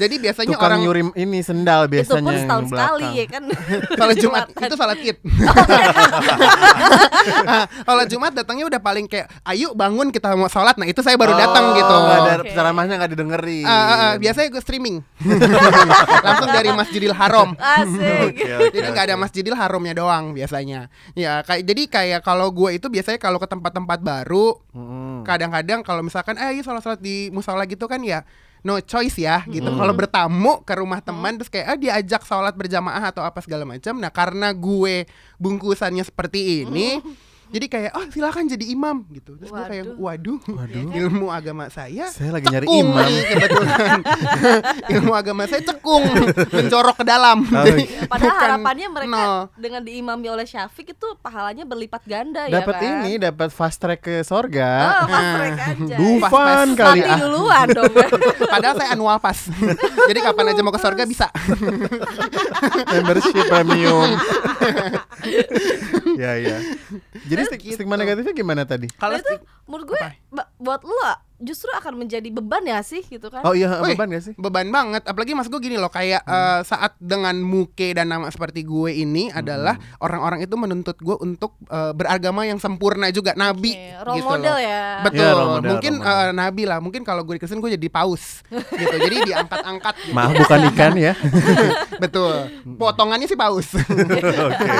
Jadi 0.00 0.14
biasanya 0.16 0.56
Tukang 0.56 0.64
orang 0.64 0.80
nyurim 0.80 1.08
ini 1.12 1.44
sendal 1.44 1.84
itu 1.86 2.00
biasanya 2.00 2.24
pun 2.24 2.32
yang 2.32 2.42
setahun 2.44 2.64
sekali 2.72 3.08
ya 3.12 3.24
kan. 3.28 3.42
kalau 4.00 4.12
Jumat 4.16 4.44
Jumatan. 4.48 4.68
itu 4.68 4.76
salat 4.76 4.98
id. 5.04 5.16
kalau 7.88 8.02
Jumat 8.08 8.32
datangnya 8.32 8.64
udah 8.68 8.80
paling 8.80 9.04
kayak 9.04 9.28
ayo 9.52 9.76
bangun 9.76 10.08
kita 10.08 10.32
mau 10.34 10.48
sholat. 10.48 10.80
Nah 10.80 10.88
itu 10.88 11.00
saya 11.04 11.20
baru 11.20 11.36
datang 11.36 11.60
Oh, 11.68 11.76
gitu. 11.76 11.94
nggak 11.94 12.18
ada 12.24 12.34
Oke. 12.40 12.50
ceramahnya 12.56 12.94
nggak 12.96 13.12
didengerin. 13.12 13.66
Ah, 13.68 13.72
ah, 13.72 13.92
ah, 13.92 14.12
biasanya 14.16 14.48
gue 14.48 14.62
streaming 14.62 14.96
langsung 16.24 16.48
dari 16.48 16.70
Masjidil 16.72 17.12
Haram. 17.12 17.52
Asik. 17.58 18.34
Jadi 18.72 18.86
nggak 18.88 19.04
ada. 19.12 19.16
Masjidil 19.18 19.56
Haramnya 19.58 19.92
doang 19.92 20.32
biasanya. 20.32 20.88
Ya 21.12 21.44
kayak 21.44 21.62
jadi 21.68 21.82
kayak 21.90 22.20
kalau 22.24 22.48
gue 22.54 22.80
itu 22.80 22.86
biasanya 22.88 23.20
kalau 23.20 23.36
ke 23.36 23.48
tempat-tempat 23.50 24.00
baru 24.00 24.56
kadang-kadang 25.26 25.82
kalau 25.82 26.00
misalkan 26.00 26.38
eh 26.38 26.54
ayo 26.54 26.62
sholat-sholat 26.62 27.02
di 27.02 27.28
musola 27.34 27.66
gitu 27.66 27.90
kan 27.90 27.98
ya 28.00 28.22
no 28.66 28.78
choice 28.82 29.18
ya 29.20 29.42
gitu. 29.46 29.68
Kalau 29.68 29.94
bertamu 29.94 30.62
ke 30.66 30.74
rumah 30.74 30.98
teman 31.02 31.38
terus 31.38 31.50
kayak 31.50 31.66
ah 31.66 31.78
diajak 31.78 32.22
sholat 32.26 32.54
berjamaah 32.54 33.10
atau 33.10 33.22
apa 33.22 33.38
segala 33.42 33.66
macam. 33.68 33.98
Nah 33.98 34.10
karena 34.10 34.50
gue 34.54 35.06
bungkusannya 35.38 36.02
seperti 36.02 36.66
ini. 36.66 36.98
Jadi 37.48 37.66
kayak 37.66 37.90
oh 37.92 38.04
silakan 38.06 38.44
jadi 38.46 38.64
imam 38.68 39.08
gitu. 39.10 39.34
Terus 39.34 39.48
gue 39.48 39.64
kayak 39.64 39.84
waduh, 39.94 40.36
ilmu 41.00 41.28
agama 41.28 41.66
saya 41.66 42.06
Saya 42.06 42.30
lagi 42.30 42.46
nyari 42.46 42.64
cekung 42.64 42.84
imam. 42.84 43.04
nih 43.04 43.22
kebetulan. 43.32 43.98
ilmu 44.94 45.12
agama 45.12 45.42
saya 45.44 45.62
cekung 45.62 46.04
mencorok 46.48 46.96
ke 46.96 47.04
dalam. 47.04 47.38
Oh, 47.42 47.64
Jadi 47.64 47.82
Padahal 48.04 48.28
bukan 48.28 48.44
harapannya 48.44 48.88
mereka 48.88 49.10
nol. 49.10 49.36
dengan 49.54 49.80
diimami 49.80 50.26
oleh 50.28 50.44
Syafiq 50.44 50.86
itu 50.90 51.08
pahalanya 51.18 51.64
berlipat 51.64 52.02
ganda 52.04 52.44
Dapat 52.44 52.74
ya 52.74 52.80
kan. 52.80 52.92
ini, 53.00 53.12
dapat 53.18 53.48
fast 53.48 53.78
track 53.78 54.00
ke 54.00 54.14
Oh, 54.18 54.24
sorga. 54.26 54.70
pas 55.02 55.26
mereka 55.34 55.62
aja. 55.68 55.74
Pas- 55.88 55.98
Dufan 55.98 56.66
kali 56.74 57.00
ah. 57.02 57.18
duluan 57.18 57.66
dong. 57.70 57.88
ya. 57.88 58.06
Padahal 58.46 58.74
saya 58.74 58.88
annual 58.92 59.18
pass. 59.18 59.48
Jadi 60.04 60.20
kapan 60.20 60.50
aja 60.50 60.60
mau 60.60 60.70
ke 60.70 60.78
surga 60.78 61.04
bisa. 61.04 61.26
membership 62.88 63.44
premium. 63.46 64.10
ya 66.14 66.32
ya. 66.36 66.56
Jadi 67.24 67.37
stig- 67.44 67.62
Gitu. 67.62 67.76
stigma 67.76 67.94
negatifnya 67.94 68.32
gimana 68.32 68.62
tadi? 68.64 68.88
Kalau 68.90 69.14
itu 69.14 69.34
menurut 69.64 69.86
gue 69.86 69.98
ba- 70.28 70.50
buat 70.56 70.80
lu 70.82 70.96
justru 71.38 71.70
akan 71.70 71.94
menjadi 71.96 72.26
beban 72.28 72.62
ya 72.62 72.82
sih 72.82 73.00
gitu 73.00 73.30
kan. 73.30 73.46
Oh 73.46 73.54
iya, 73.54 73.78
Wih, 73.78 73.94
beban 73.94 74.10
gak 74.10 74.24
sih? 74.24 74.34
Beban 74.34 74.68
banget. 74.68 75.06
Apalagi 75.06 75.32
mas 75.32 75.46
gue 75.46 75.58
gini 75.58 75.74
loh, 75.74 75.88
kayak 75.88 76.22
eh, 76.22 76.60
saat 76.62 76.98
dengan 76.98 77.38
muke 77.38 77.94
dan 77.94 78.10
nama 78.10 78.26
seperti 78.28 78.62
gue 78.62 78.90
ini 78.92 79.30
adalah 79.30 79.78
orang-orang 79.98 80.42
itu 80.42 80.54
menuntut 80.54 80.98
gue 80.98 81.14
untuk 81.14 81.54
eh, 81.64 81.92
beragama 81.92 82.42
yang 82.42 82.58
sempurna 82.58 83.08
juga, 83.08 83.32
nabi. 83.32 83.72
Oke, 83.72 84.02
role 84.02 84.16
gitu 84.18 84.28
model 84.28 84.54
loh. 84.54 84.58
ya. 84.58 84.82
Betul. 85.02 85.18
Iya, 85.18 85.30
role 85.32 85.50
model, 85.54 85.68
Mungkin 85.70 85.92
role 85.94 86.04
model. 86.04 86.26
eh, 86.26 86.32
nabi 86.34 86.62
lah. 86.66 86.78
Mungkin 86.80 87.02
kalau 87.02 87.22
gue 87.22 87.34
di 87.34 87.40
Kristen 87.40 87.60
gue 87.60 87.70
jadi 87.72 87.88
paus. 87.88 88.24
gitu. 88.80 88.96
Jadi 88.98 89.16
diangkat-angkat. 89.30 89.94
Gitu. 90.02 90.14
Maaf 90.16 90.32
bukan 90.34 90.60
ikan 90.74 90.92
ya. 90.98 91.12
Betul. 92.02 92.34
Potongannya 92.74 93.26
sih 93.26 93.38
paus. 93.38 93.68
Oke. 94.48 94.70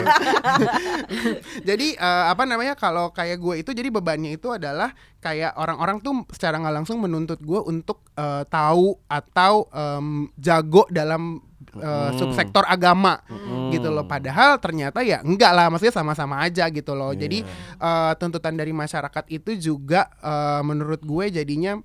jadi 1.62 1.88
eh, 1.95 2.25
apa 2.33 2.43
namanya 2.45 2.75
kalau 2.75 3.11
kayak 3.11 3.38
gue 3.38 3.55
itu 3.61 3.71
jadi 3.71 3.88
bebannya 3.91 4.35
itu 4.35 4.49
adalah 4.50 4.91
kayak 5.19 5.59
orang-orang 5.59 5.99
tuh 5.99 6.25
secara 6.31 6.48
secara 6.49 6.64
nggak 6.64 6.76
langsung 6.76 6.99
menuntut 6.99 7.37
gue 7.38 7.61
untuk 7.61 8.09
eh, 8.11 8.40
tahu 8.45 8.97
atau 9.05 9.69
em, 9.69 10.09
jago 10.35 10.88
dalam 10.88 11.45
eh, 11.75 12.11
subsektor 12.14 12.64
agama 12.64 13.21
gitu 13.69 13.88
loh 13.88 14.02
padahal 14.02 14.57
ternyata 14.57 15.00
ya 15.00 15.21
enggak 15.21 15.52
lah 15.52 15.69
maksudnya 15.69 15.93
sama-sama 15.95 16.40
aja 16.40 16.64
gitu 16.67 16.93
loh 16.93 17.12
jadi 17.12 17.45
eh, 17.76 18.12
tuntutan 18.17 18.55
dari 18.55 18.73
masyarakat 18.73 19.28
itu 19.28 19.52
juga 19.55 20.09
eh, 20.17 20.62
menurut 20.62 21.00
gue 21.00 21.25
jadinya 21.31 21.76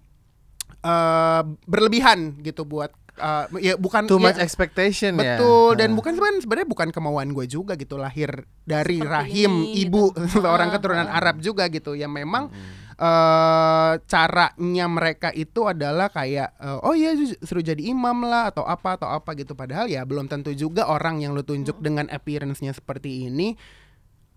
eh, 0.82 1.42
berlebihan 1.66 2.40
gitu 2.40 2.64
buat 2.64 2.92
eh, 3.14 3.46
ya 3.62 3.74
bukan 3.76 4.08
Too 4.08 4.18
ya- 4.18 4.26
much 4.26 4.40
expectation 4.40 5.16
ya. 5.16 5.36
Betul 5.36 5.76
dan 5.76 5.92
Nah. 5.92 5.98
bukan 5.98 6.12
sebenarnya 6.14 6.42
sebenarnya 6.42 6.70
bukan 6.70 6.88
kemauan 6.90 7.30
gue 7.32 7.46
juga 7.46 7.76
gitu 7.76 7.96
lahir 7.96 8.32
dari 8.64 8.98
Seperti 8.98 9.12
rahim 9.12 9.52
ini, 9.66 9.84
ibu 9.84 10.10
gitu. 10.14 10.40
orang 10.56 10.72
keturunan. 10.72 11.06
Arab 11.06 11.38
juga 11.40 11.68
gitu 11.68 11.94
ya 11.94 12.08
memang 12.08 12.48
eh 12.94 13.94
caranya 14.06 14.86
mereka 14.86 15.30
itu 15.34 15.66
adalah 15.66 16.10
kayak 16.14 16.54
eh, 16.58 16.80
oh 16.86 16.94
iya 16.94 17.14
suruh 17.42 17.66
jadi 17.66 17.82
imam 17.82 18.26
lah 18.26 18.54
atau 18.54 18.66
apa 18.66 18.98
atau 18.98 19.10
apa 19.10 19.34
gitu. 19.38 19.54
Padahal 19.58 19.90
ya 19.90 20.06
belum 20.06 20.30
tentu 20.30 20.54
juga 20.54 20.88
orang 20.90 21.22
yang 21.22 21.34
lu 21.34 21.42
tunjuk 21.42 21.82
dengan 21.82 22.08
appearance-nya 22.10 22.74
seperti 22.74 23.28
ini 23.30 23.58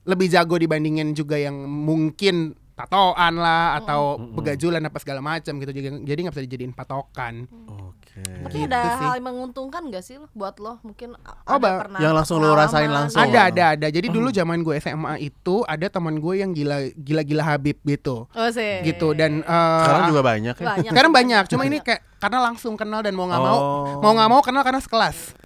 lebih 0.06 0.30
jago 0.30 0.54
dibandingin 0.56 1.12
juga 1.18 1.34
yang 1.34 1.66
mungkin 1.66 2.54
tatoan 2.76 3.34
lah 3.34 3.80
atau 3.80 4.00
begajulan 4.20 4.78
apa 4.80 4.98
segala 4.98 5.18
macam 5.18 5.56
gitu 5.56 5.72
jadi 5.72 5.88
jadi 5.98 6.18
nggak 6.20 6.34
bisa 6.34 6.44
dijadiin 6.44 6.72
patokan 6.72 7.48
Oke. 7.66 8.20
Tapi 8.42 8.48
Gitu 8.54 8.64
ada 8.66 8.80
sih. 8.94 9.02
hal 9.02 9.14
yang 9.14 9.26
menguntungkan 9.26 9.82
gak 9.86 10.00
sih 10.00 10.16
lo 10.16 10.24
buat 10.32 10.56
lo? 10.56 10.80
Mungkin 10.80 11.16
Oh, 11.16 11.56
ada 11.56 11.68
pernah 11.78 11.98
yang 11.98 12.12
langsung 12.12 12.40
lo 12.40 12.52
rasain 12.52 12.88
langsung. 12.88 13.20
Ada 13.20 13.40
ada 13.46 13.64
ada. 13.74 13.86
Jadi 13.86 14.08
dulu 14.08 14.28
zaman 14.30 14.60
gue 14.60 14.72
SMA 14.78 15.20
itu 15.22 15.60
ada 15.64 15.84
teman 15.86 16.16
gue 16.16 16.34
yang 16.34 16.50
gila 16.50 16.80
gila 16.92 17.20
gila 17.22 17.42
Habib 17.44 17.76
gitu. 17.82 18.24
Oh 18.26 18.48
sih. 18.48 18.80
Gitu 18.82 19.12
dan 19.12 19.40
eh, 19.40 19.80
Sekarang 19.82 20.08
juga 20.08 20.22
banyak 20.22 20.54
ya. 20.54 20.64
banyak. 20.66 20.90
sekarang 20.90 21.12
banyak. 21.12 21.44
Cuma 21.46 21.62
ini 21.64 21.78
kayak 21.78 22.00
karena 22.16 22.38
langsung 22.42 22.72
kenal 22.74 23.00
dan 23.00 23.12
mau 23.12 23.26
nggak 23.26 23.42
mau 23.42 23.58
Oh. 23.58 24.00
mau 24.00 24.12
nggak 24.12 24.30
mau 24.30 24.40
kenal 24.40 24.62
karena 24.62 24.80
sekelas. 24.80 25.36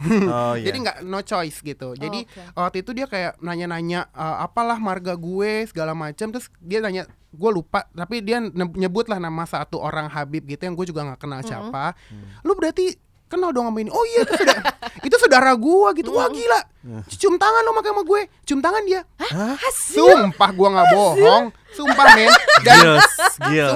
Oh 0.32 0.54
iya. 0.56 0.72
Jadi 0.72 0.76
nggak 0.80 0.98
no 1.04 1.20
choice 1.20 1.60
gitu. 1.60 1.92
Jadi 1.94 2.24
oke. 2.24 2.56
waktu 2.56 2.76
itu 2.82 2.90
dia 2.96 3.06
kayak 3.06 3.36
nanya-nanya 3.44 4.08
eh, 4.10 4.36
apalah 4.44 4.80
marga 4.80 5.12
gue 5.14 5.68
segala 5.68 5.92
macam. 5.92 6.32
Terus 6.32 6.48
dia 6.60 6.80
nanya 6.80 7.04
gue 7.30 7.50
lupa 7.52 7.86
tapi 7.94 8.24
dia 8.26 8.42
nyebut 8.52 9.06
lah 9.06 9.22
nama 9.22 9.46
satu 9.46 9.78
orang 9.78 10.10
Habib 10.10 10.50
gitu 10.50 10.66
yang 10.66 10.74
gue 10.74 10.86
juga 10.88 11.04
nggak 11.06 11.20
kenal 11.20 11.40
siapa. 11.44 11.94
Lu 12.42 12.56
berarti 12.56 13.09
kenal 13.30 13.54
dong 13.54 13.70
sama 13.70 13.78
ini. 13.78 13.90
Oh 13.94 14.02
iya 14.10 14.26
itu 14.26 14.34
sudah 14.34 14.58
itu 15.06 15.16
saudara 15.22 15.54
gue 15.54 15.88
gitu. 16.02 16.10
Wah 16.10 16.26
gila. 16.26 16.60
Cium 17.14 17.38
tangan 17.38 17.62
lo 17.62 17.70
sama 17.78 18.02
gue. 18.02 18.20
Cium 18.42 18.58
tangan 18.58 18.82
dia. 18.82 19.06
Sumpah 19.70 20.50
gua 20.50 20.68
nggak 20.74 20.88
bohong. 20.90 21.44
Sumpah 21.70 22.06
men. 22.18 22.30
Dan 22.66 22.98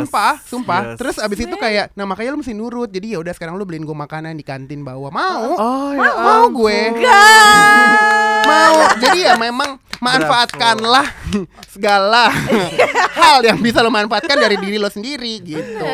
sumpah, 0.03 0.35
sumpah. 0.43 0.81
Gils. 0.83 0.99
Terus 0.99 1.17
abis 1.23 1.39
itu 1.47 1.55
kayak 1.55 1.95
nah 1.95 2.03
makanya 2.03 2.35
lu 2.35 2.43
mesti 2.43 2.51
nurut. 2.51 2.91
Jadi 2.91 3.15
ya 3.15 3.23
udah 3.23 3.31
sekarang 3.31 3.55
lu 3.55 3.63
beliin 3.63 3.87
gua 3.87 3.95
makanan 4.03 4.35
di 4.35 4.43
kantin 4.43 4.83
bawah. 4.83 5.15
Mau? 5.15 5.47
Oh 5.55 5.91
ya. 5.95 6.11
mau 6.19 6.45
gue. 6.51 6.79
Mau. 8.51 8.77
Jadi 9.01 9.25
ya 9.25 9.41
memang 9.41 9.81
manfaatkanlah 10.05 11.07
segala 11.73 12.29
hal 13.21 13.41
yang 13.41 13.57
bisa 13.57 13.81
lo 13.81 13.89
manfaatkan 13.89 14.37
dari 14.37 14.61
diri 14.61 14.77
lo 14.77 14.93
sendiri 14.93 15.41
gitu. 15.41 15.89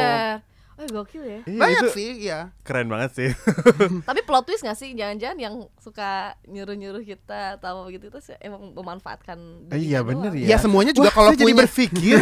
Oh 0.81 0.89
gokil 0.91 1.21
ya. 1.21 1.39
Iya, 1.45 1.61
Banyak 1.61 1.77
itu 1.77 1.89
sih, 1.93 2.11
ya. 2.25 2.57
Keren 2.65 2.89
banget 2.89 3.13
sih. 3.13 3.29
Tapi 4.09 4.25
plot 4.25 4.45
twist 4.45 4.61
gak 4.61 4.75
sih? 4.75 4.97
Jangan-jangan 4.97 5.37
yang 5.37 5.55
suka 5.77 6.33
nyuruh-nyuruh 6.47 7.05
kita 7.05 7.57
atau 7.57 7.85
begitu 7.85 8.09
itu 8.09 8.17
sih 8.19 8.33
emang 8.39 8.73
memanfaatkan 8.73 9.69
Iya 9.69 10.01
dirinya 10.01 10.09
bener 10.09 10.31
doang. 10.33 10.41
ya. 10.41 10.47
Ya 10.47 10.57
semuanya 10.57 10.93
juga 10.93 11.13
Wah, 11.13 11.15
kalau 11.15 11.31
punya 11.35 11.53
berpikir. 11.55 12.17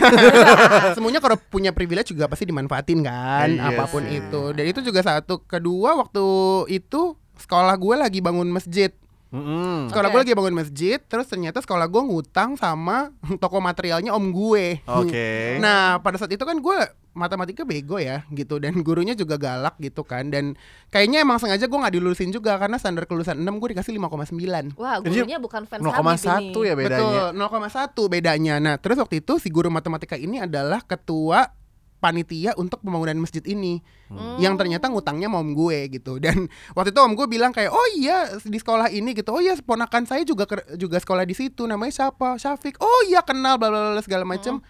semuanya 0.96 1.20
kalau 1.20 1.36
punya 1.40 1.70
privilege 1.70 2.10
juga 2.10 2.26
pasti 2.26 2.44
dimanfaatin 2.44 3.00
kan 3.00 3.48
Iya 3.48 3.70
apa 3.72 3.84
pun 3.86 4.02
sih. 4.02 4.18
itu 4.18 4.42
dan 4.52 4.64
itu 4.66 4.80
juga 4.82 5.00
satu 5.00 5.38
kedua 5.40 5.94
waktu 5.96 6.24
itu 6.68 7.14
sekolah 7.38 7.74
gue 7.74 7.94
lagi 7.96 8.18
bangun 8.18 8.48
masjid 8.48 8.90
Mm-mm. 9.28 9.92
sekolah 9.92 10.08
Oke. 10.08 10.14
gue 10.14 10.20
lagi 10.22 10.34
bangun 10.34 10.56
masjid 10.56 10.98
terus 10.98 11.28
ternyata 11.28 11.60
sekolah 11.60 11.84
gue 11.84 12.00
ngutang 12.02 12.56
sama 12.56 13.12
toko 13.42 13.60
materialnya 13.60 14.10
om 14.10 14.24
gue 14.26 14.80
Oke. 14.82 15.60
nah 15.60 16.00
pada 16.00 16.16
saat 16.16 16.32
itu 16.32 16.42
kan 16.42 16.56
gue 16.56 16.78
matematika 17.18 17.66
bego 17.66 17.98
ya 17.98 18.22
gitu. 18.30 18.56
Dan 18.56 18.78
gurunya 18.80 19.12
juga 19.12 19.34
galak 19.34 19.74
gitu 19.76 20.00
kan. 20.00 20.30
Dan 20.30 20.54
kayaknya 20.88 21.20
emang 21.20 21.36
sengaja 21.36 21.66
gue 21.66 21.74
nggak 21.74 21.92
dilulusin 21.92 22.30
juga 22.30 22.54
karena 22.56 22.78
standar 22.78 23.04
kelulusan 23.04 23.34
6 23.34 23.44
gue 23.44 23.68
dikasih 23.74 23.92
5,9 23.92 24.78
Wah, 24.78 25.02
Jadi 25.02 25.18
gurunya 25.18 25.36
bukan 25.36 25.66
fans 25.66 25.82
0,1 25.82 25.90
Habib 25.90 26.54
ini. 26.54 26.62
ya 26.62 26.74
bedanya. 26.74 27.22
Betul, 27.34 28.06
0,1 28.06 28.08
bedanya. 28.08 28.54
Nah, 28.56 28.74
terus 28.78 28.96
waktu 28.96 29.18
itu 29.18 29.36
si 29.36 29.50
guru 29.50 29.68
matematika 29.68 30.14
ini 30.14 30.38
adalah 30.38 30.78
ketua 30.80 31.50
panitia 31.98 32.54
untuk 32.54 32.78
pembangunan 32.78 33.18
masjid 33.18 33.42
ini. 33.44 33.82
Hmm. 34.08 34.40
yang 34.40 34.56
ternyata 34.56 34.88
ngutangnya 34.88 35.28
mau 35.28 35.42
om 35.42 35.52
gue 35.52 35.90
gitu. 35.92 36.16
Dan 36.16 36.46
waktu 36.72 36.94
itu 36.94 37.00
om 37.02 37.12
gue 37.12 37.26
bilang 37.26 37.50
kayak 37.50 37.68
oh 37.68 37.86
iya 37.92 38.24
di 38.38 38.56
sekolah 38.56 38.88
ini 38.88 39.12
gitu. 39.12 39.28
Oh 39.30 39.42
iya 39.42 39.52
ponakan 39.58 40.06
saya 40.06 40.24
juga 40.24 40.46
ker- 40.46 40.78
juga 40.78 40.96
sekolah 40.96 41.26
di 41.26 41.34
situ 41.34 41.66
namanya 41.66 41.92
siapa? 41.92 42.38
Syafiq. 42.38 42.78
Oh 42.78 43.00
iya 43.04 43.20
kenal 43.20 43.58
bla 43.58 43.68
bla 43.68 43.92
bla 43.92 44.00
segala 44.00 44.24
macam 44.24 44.62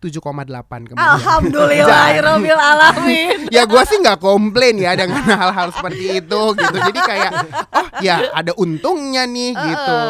7,8 0.00 0.48
kemudian 0.88 0.96
Alhamdulillahirabbil 0.96 2.56
alamin. 2.56 3.38
ya 3.54 3.62
gue 3.62 3.82
sih 3.84 3.96
nggak 3.96 4.16
komplain 4.16 4.74
ya 4.74 4.96
dengan 4.96 5.20
hal-hal 5.36 5.68
seperti 5.70 6.18
itu 6.18 6.40
gitu 6.54 6.76
jadi 6.80 7.00
kayak 7.00 7.32
oh 7.68 7.86
ya 8.00 8.32
ada 8.32 8.52
untungnya 8.54 9.24
nih 9.24 9.52
gitu 9.52 10.00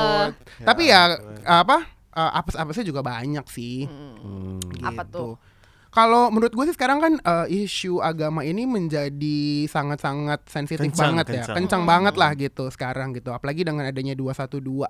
tapi 0.61 0.89
ya 0.89 1.19
apa 1.43 1.83
eh, 2.11 2.31
apes-apesnya 2.37 2.85
juga 2.85 3.01
banyak 3.01 3.45
sih 3.47 3.85
Hmm. 4.21 4.61
Apa 4.81 5.03
gitu. 5.03 5.13
tuh? 5.13 5.33
Kalau 5.89 6.29
menurut 6.29 6.53
gue 6.53 6.65
sih 6.65 6.77
sekarang 6.77 7.01
kan 7.01 7.13
eh, 7.17 7.65
isu 7.65 7.99
agama 7.99 8.41
ini 8.41 8.63
menjadi 8.63 9.41
sangat-sangat 9.65 10.47
sensitif 10.47 10.87
Kencang, 10.87 11.17
banget 11.19 11.27
ya, 11.27 11.35
kencang. 11.43 11.57
kencang 11.57 11.83
banget 11.83 12.15
lah 12.15 12.31
gitu 12.33 12.69
sekarang 12.69 13.11
gitu. 13.11 13.33
Apalagi 13.33 13.65
dengan 13.65 13.83
adanya 13.83 14.13
212 14.13 14.87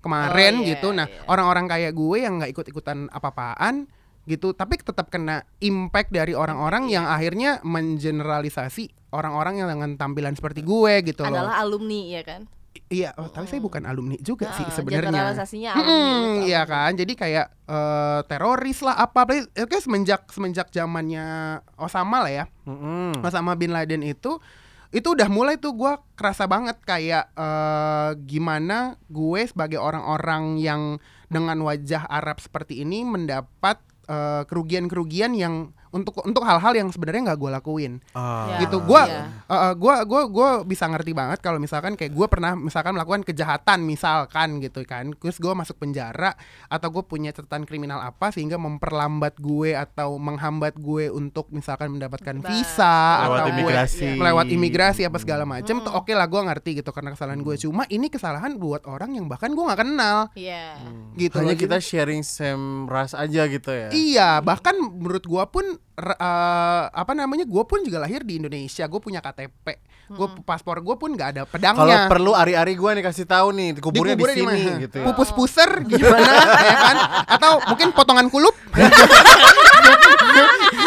kemarin 0.00 0.52
Oh, 0.54 0.60
iya, 0.60 0.68
gitu. 0.74 0.88
Nah, 0.90 1.06
iya. 1.06 1.24
orang-orang 1.24 1.64
kayak 1.64 1.92
gue 1.92 2.16
yang 2.18 2.36
nggak 2.36 2.50
ikut-ikutan 2.50 3.08
apa-apaan 3.08 3.86
gitu, 4.24 4.56
tapi 4.56 4.80
tetap 4.80 5.12
kena 5.12 5.44
impact 5.60 6.08
dari 6.12 6.32
orang-orang 6.32 6.88
yang 6.88 7.04
akhirnya 7.04 7.60
mengeneralisasi 7.64 9.12
orang-orang 9.12 9.62
yang 9.62 9.68
dengan 9.70 9.94
tampilan 10.00 10.34
seperti 10.34 10.64
gue 10.64 10.92
gitu 11.04 11.22
loh. 11.28 11.44
Adalah 11.44 11.60
alumni 11.60 12.00
ya 12.08 12.22
kan? 12.24 12.48
Iya, 12.90 13.14
oh, 13.22 13.30
tapi 13.30 13.46
saya 13.46 13.62
bukan 13.62 13.86
alumni 13.86 14.18
juga 14.18 14.50
sih 14.58 14.66
Ah, 14.66 14.74
sebenarnya. 14.74 15.14
Generalisasinya 15.14 15.70
alumni. 15.78 15.94
Tuh 15.94 16.42
iya 16.50 16.62
kan, 16.66 16.90
jadi 16.98 17.12
kayak 17.14 17.46
eh, 17.70 18.20
teroris 18.26 18.78
lah 18.82 18.98
apa, 18.98 19.20
kayak 19.54 19.78
semenjak 19.78 20.26
semenjak 20.34 20.68
zamannya 20.74 21.58
Osama 21.78 22.26
lah 22.26 22.32
ya, 22.34 22.44
Mm-mm. 22.66 23.22
Osama 23.22 23.54
bin 23.54 23.70
Laden 23.70 24.02
itu, 24.02 24.42
itu 24.90 25.06
udah 25.06 25.30
mulai 25.30 25.54
tuh 25.54 25.70
gue 25.78 25.92
kerasa 26.18 26.50
banget 26.50 26.82
kayak 26.82 27.30
eh, 27.38 28.10
gimana 28.26 28.98
gue 29.06 29.40
sebagai 29.46 29.78
orang-orang 29.78 30.58
yang 30.58 30.98
dengan 31.30 31.62
wajah 31.62 32.10
Arab 32.10 32.42
seperti 32.42 32.82
ini 32.82 33.06
mendapat 33.06 33.78
eh, 34.08 34.42
kerugian-kerugian 34.46 35.32
yang 35.36 35.72
untuk 35.94 36.18
untuk 36.20 36.42
hal-hal 36.42 36.74
yang 36.74 36.88
sebenarnya 36.88 37.22
nggak 37.24 37.38
gue 37.38 37.50
lakuin 37.52 37.92
Ah. 38.10 38.50
Ya. 38.50 38.66
gitu 38.66 38.82
gua 38.82 39.06
Iya. 39.06 39.22
eh, 39.46 39.54
eh, 39.54 39.72
gua 39.74 39.94
gua 40.02 40.22
gua 40.26 40.48
bisa 40.60 40.84
ngerti 40.84 41.12
banget 41.12 41.38
kalau 41.38 41.56
misalkan 41.56 41.94
kayak 41.94 42.10
gua 42.10 42.26
pernah 42.26 42.52
misalkan 42.52 42.92
melakukan 42.92 43.22
kejahatan 43.22 43.78
misalkan 43.80 44.58
gitu 44.58 44.82
kan 44.82 45.14
terus 45.14 45.38
gua 45.38 45.54
masuk 45.54 45.78
penjara 45.78 46.34
atau 46.66 46.88
gue 46.90 47.04
punya 47.04 47.30
catatan 47.30 47.62
kriminal 47.62 48.00
apa 48.00 48.28
sehingga 48.28 48.56
memperlambat 48.56 49.38
gue 49.38 49.72
atau 49.72 50.16
menghambat 50.16 50.74
gue 50.76 51.06
untuk 51.08 51.46
misalkan 51.48 51.92
mendapatkan 51.92 52.34
Bebas. 52.36 52.50
visa 52.50 52.96
Lewat 53.22 53.38
atau 53.38 53.46
gue 53.46 53.54
imigrasi. 53.62 54.08
melewat 54.14 54.46
imigrasi 54.48 55.02
apa 55.02 55.16
segala 55.16 55.44
macam 55.44 55.76
Hmm. 55.76 55.84
tuh 55.84 55.92
oke 55.94 56.10
lah 56.10 56.26
gua 56.26 56.42
ngerti 56.44 56.80
gitu 56.80 56.90
karena 56.90 57.12
kesalahan 57.12 57.38
gue 57.38 57.54
cuma 57.56 57.86
ini 57.86 58.08
kesalahan 58.08 58.56
buat 58.56 58.82
orang 58.84 59.14
yang 59.14 59.26
bahkan 59.26 59.52
gua 59.52 59.70
nggak 59.70 59.80
kenal 59.80 60.18
Iya. 60.34 60.74
gitu 61.14 61.36
Hanya 61.38 61.54
kita 61.54 61.78
sharing 61.78 62.20
same 62.20 62.64
ras 62.84 63.12
aja 63.12 63.46
gitu 63.46 63.70
ya. 63.70 63.88
Iya, 63.90 64.28
bahkan 64.40 64.74
menurut 64.74 65.22
gua 65.22 65.46
pun 65.46 65.62
eh, 65.94 66.84
apa 66.88 67.12
namanya? 67.12 67.44
Gua 67.44 67.62
pun 67.64 67.84
juga 67.84 68.00
lahir 68.00 68.24
di 68.24 68.40
Indonesia. 68.40 68.84
Gue 68.88 69.00
punya 69.00 69.20
KTP. 69.20 69.66
Gue 70.04 70.28
paspor 70.44 70.84
gue 70.84 70.96
pun 71.00 71.16
nggak 71.16 71.28
ada 71.32 71.42
Kalau 71.42 71.52
pedangnya. 71.80 72.12
perlu 72.12 72.36
ari-ari 72.36 72.76
gua 72.76 72.92
nih 72.92 73.00
kasih 73.00 73.24
tahu 73.24 73.56
nih, 73.56 73.80
kuburnya 73.80 74.12
di, 74.12 74.20
Dikuburnya 74.20 74.52
sini 74.52 74.82
gitu 74.84 74.96
ya. 75.00 75.04
Pupus 75.08 75.30
puser 75.32 75.70
gimana 75.90 76.30
ya 76.60 76.76
kan? 76.76 76.96
Atau 77.24 77.52
mungkin 77.72 77.88
potongan 77.96 78.28
kulup? 78.28 78.52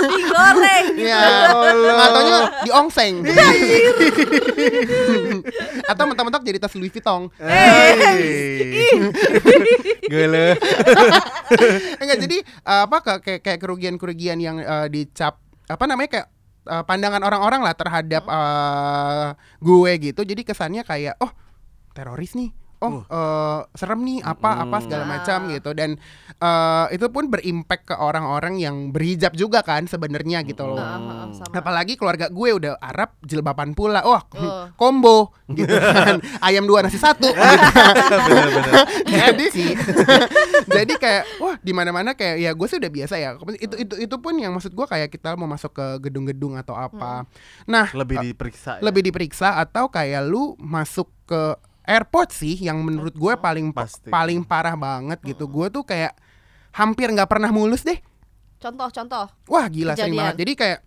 Digoreng 0.07 0.85
gitu. 0.95 1.07
ya. 1.07 1.51
Ataunya 1.99 2.37
diongseng. 2.63 3.23
Atau 5.87 6.03
mentok-mentok 6.05 6.43
jadi 6.43 6.57
tas 6.57 6.73
Louis 6.73 6.89
Vuitton. 6.89 7.29
Hey. 7.39 8.91
Gele. 10.03 10.55
Enggak 12.01 12.17
jadi 12.19 12.37
eh, 12.43 12.81
apa 12.83 12.97
ke- 12.99 13.21
kayak 13.21 13.39
kayak 13.41 13.59
kerugian-kerugian 13.59 14.37
yang 14.37 14.57
eh, 14.59 14.87
dicap 14.87 15.39
apa 15.67 15.83
namanya 15.83 16.09
kayak 16.11 16.27
eh, 16.65 16.83
pandangan 16.83 17.21
orang-orang 17.23 17.61
lah 17.63 17.73
terhadap 17.73 18.23
eh, 18.27 19.27
gue 19.59 19.91
gitu. 20.01 20.21
Jadi 20.23 20.41
kesannya 20.43 20.83
kayak 20.83 21.15
oh 21.19 21.31
teroris 21.91 22.35
nih. 22.35 22.51
Oh 22.79 23.01
eh, 23.03 23.59
serem 23.73 23.99
nih 24.01 24.19
apa 24.21 24.61
apa 24.61 24.77
segala 24.79 25.03
macam 25.03 25.49
gitu 25.49 25.71
dan 25.71 25.97
eh, 26.33 26.85
itu 26.91 27.07
pun 27.07 27.27
berimpact 27.27 27.83
ke 27.85 27.95
orang-orang 27.95 28.57
yang 28.57 28.89
berhijab 28.89 29.33
juga 29.33 29.61
kan 29.61 29.85
sebenarnya 29.85 30.41
gitu 30.43 30.63
loh. 30.63 30.77
Sama. 30.77 31.53
Apalagi 31.53 31.95
keluarga 31.95 32.27
gue 32.27 32.49
udah 32.53 32.77
Arab 32.77 33.17
jilbaban 33.21 33.73
pula. 33.73 34.01
Wah, 34.01 34.23
Oh. 34.37 34.69
combo 34.75 35.17
gitu 35.49 35.71
kan. 35.71 36.21
Ayam 36.45 36.63
dua 36.63 36.81
nasi 36.81 36.95
satu. 36.95 37.25
jadi 39.07 39.45
jadi 40.77 40.93
kayak 40.95 41.23
wah 41.39 41.55
di 41.57 41.71
mana-mana 41.71 42.13
kayak 42.13 42.37
ya 42.37 42.51
gue 42.53 42.67
sih 42.67 42.77
udah 42.77 42.91
biasa 42.91 43.15
ya. 43.17 43.29
Itu 43.57 43.75
itu 43.75 43.95
itu 43.97 44.15
pun 44.17 44.37
yang 44.37 44.53
maksud 44.53 44.71
gue 44.71 44.85
kayak 44.85 45.09
kita 45.09 45.33
mau 45.35 45.47
masuk 45.47 45.73
ke 45.73 46.07
gedung-gedung 46.07 46.55
atau 46.55 46.75
apa. 46.75 47.25
Nah, 47.65 47.89
Lebih 47.91 48.17
eh, 48.17 48.23
diperiksa. 48.31 48.79
ya? 48.79 48.81
lebih 48.83 49.01
diperiksa 49.03 49.57
atau 49.57 49.89
kayak 49.89 50.21
lu 50.23 50.53
masuk 50.59 51.09
ke 51.27 51.57
airport 51.87 52.29
sih 52.29 52.59
yang 52.59 52.83
menurut 52.83 53.15
gue 53.15 53.33
paling 53.35 53.71
Pasti. 53.71 54.11
paling 54.11 54.43
parah 54.43 54.75
banget 54.75 55.23
gitu. 55.23 55.47
Gue 55.47 55.67
tuh 55.67 55.81
kayak 55.81 56.13
hampir 56.71 57.07
nggak 57.09 57.25
pernah 57.25 57.49
mulus 57.49 57.81
deh. 57.81 57.97
Contoh, 58.57 58.91
contoh. 58.91 59.25
Wah 59.47 59.65
gila 59.65 59.93
sering 59.93 60.11
Kejadian. 60.11 60.19
banget. 60.19 60.35
Jadi 60.37 60.53
kayak 60.53 60.79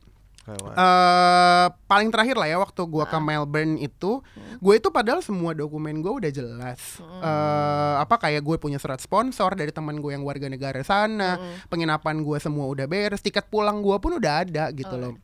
eh 0.51 1.67
paling 1.87 2.11
terakhir 2.11 2.35
lah 2.35 2.49
ya 2.49 2.59
waktu 2.59 2.83
Ah. 2.83 3.07
ke 3.07 3.19
Melbourne 3.19 3.79
itu, 3.79 4.19
Hmm. 4.19 4.59
gue 4.59 4.75
itu 4.75 4.89
padahal 4.89 5.21
semua 5.21 5.53
dokumen 5.53 6.01
gue 6.01 6.11
udah 6.13 6.29
jelas. 6.29 6.99
eh 6.99 7.95
apa 7.97 8.17
kayak 8.19 8.43
gue 8.43 8.57
punya 8.59 8.77
surat 8.77 8.99
sponsor 8.99 9.55
dari 9.55 9.71
teman 9.71 9.99
gue 9.99 10.11
yang 10.11 10.25
warga 10.25 10.47
negara 10.47 10.81
sana, 10.83 11.37
Hmm. 11.37 11.69
penginapan 11.69 12.21
gue 12.21 12.39
semua 12.39 12.67
udah 12.67 12.85
beres, 12.85 13.21
tiket 13.21 13.47
pulang 13.47 13.79
gue 13.79 13.95
pun 13.97 14.13
udah 14.13 14.43
ada 14.43 14.65
gitu 14.71 14.91
Oh. 14.91 15.01
loh. 15.01 15.15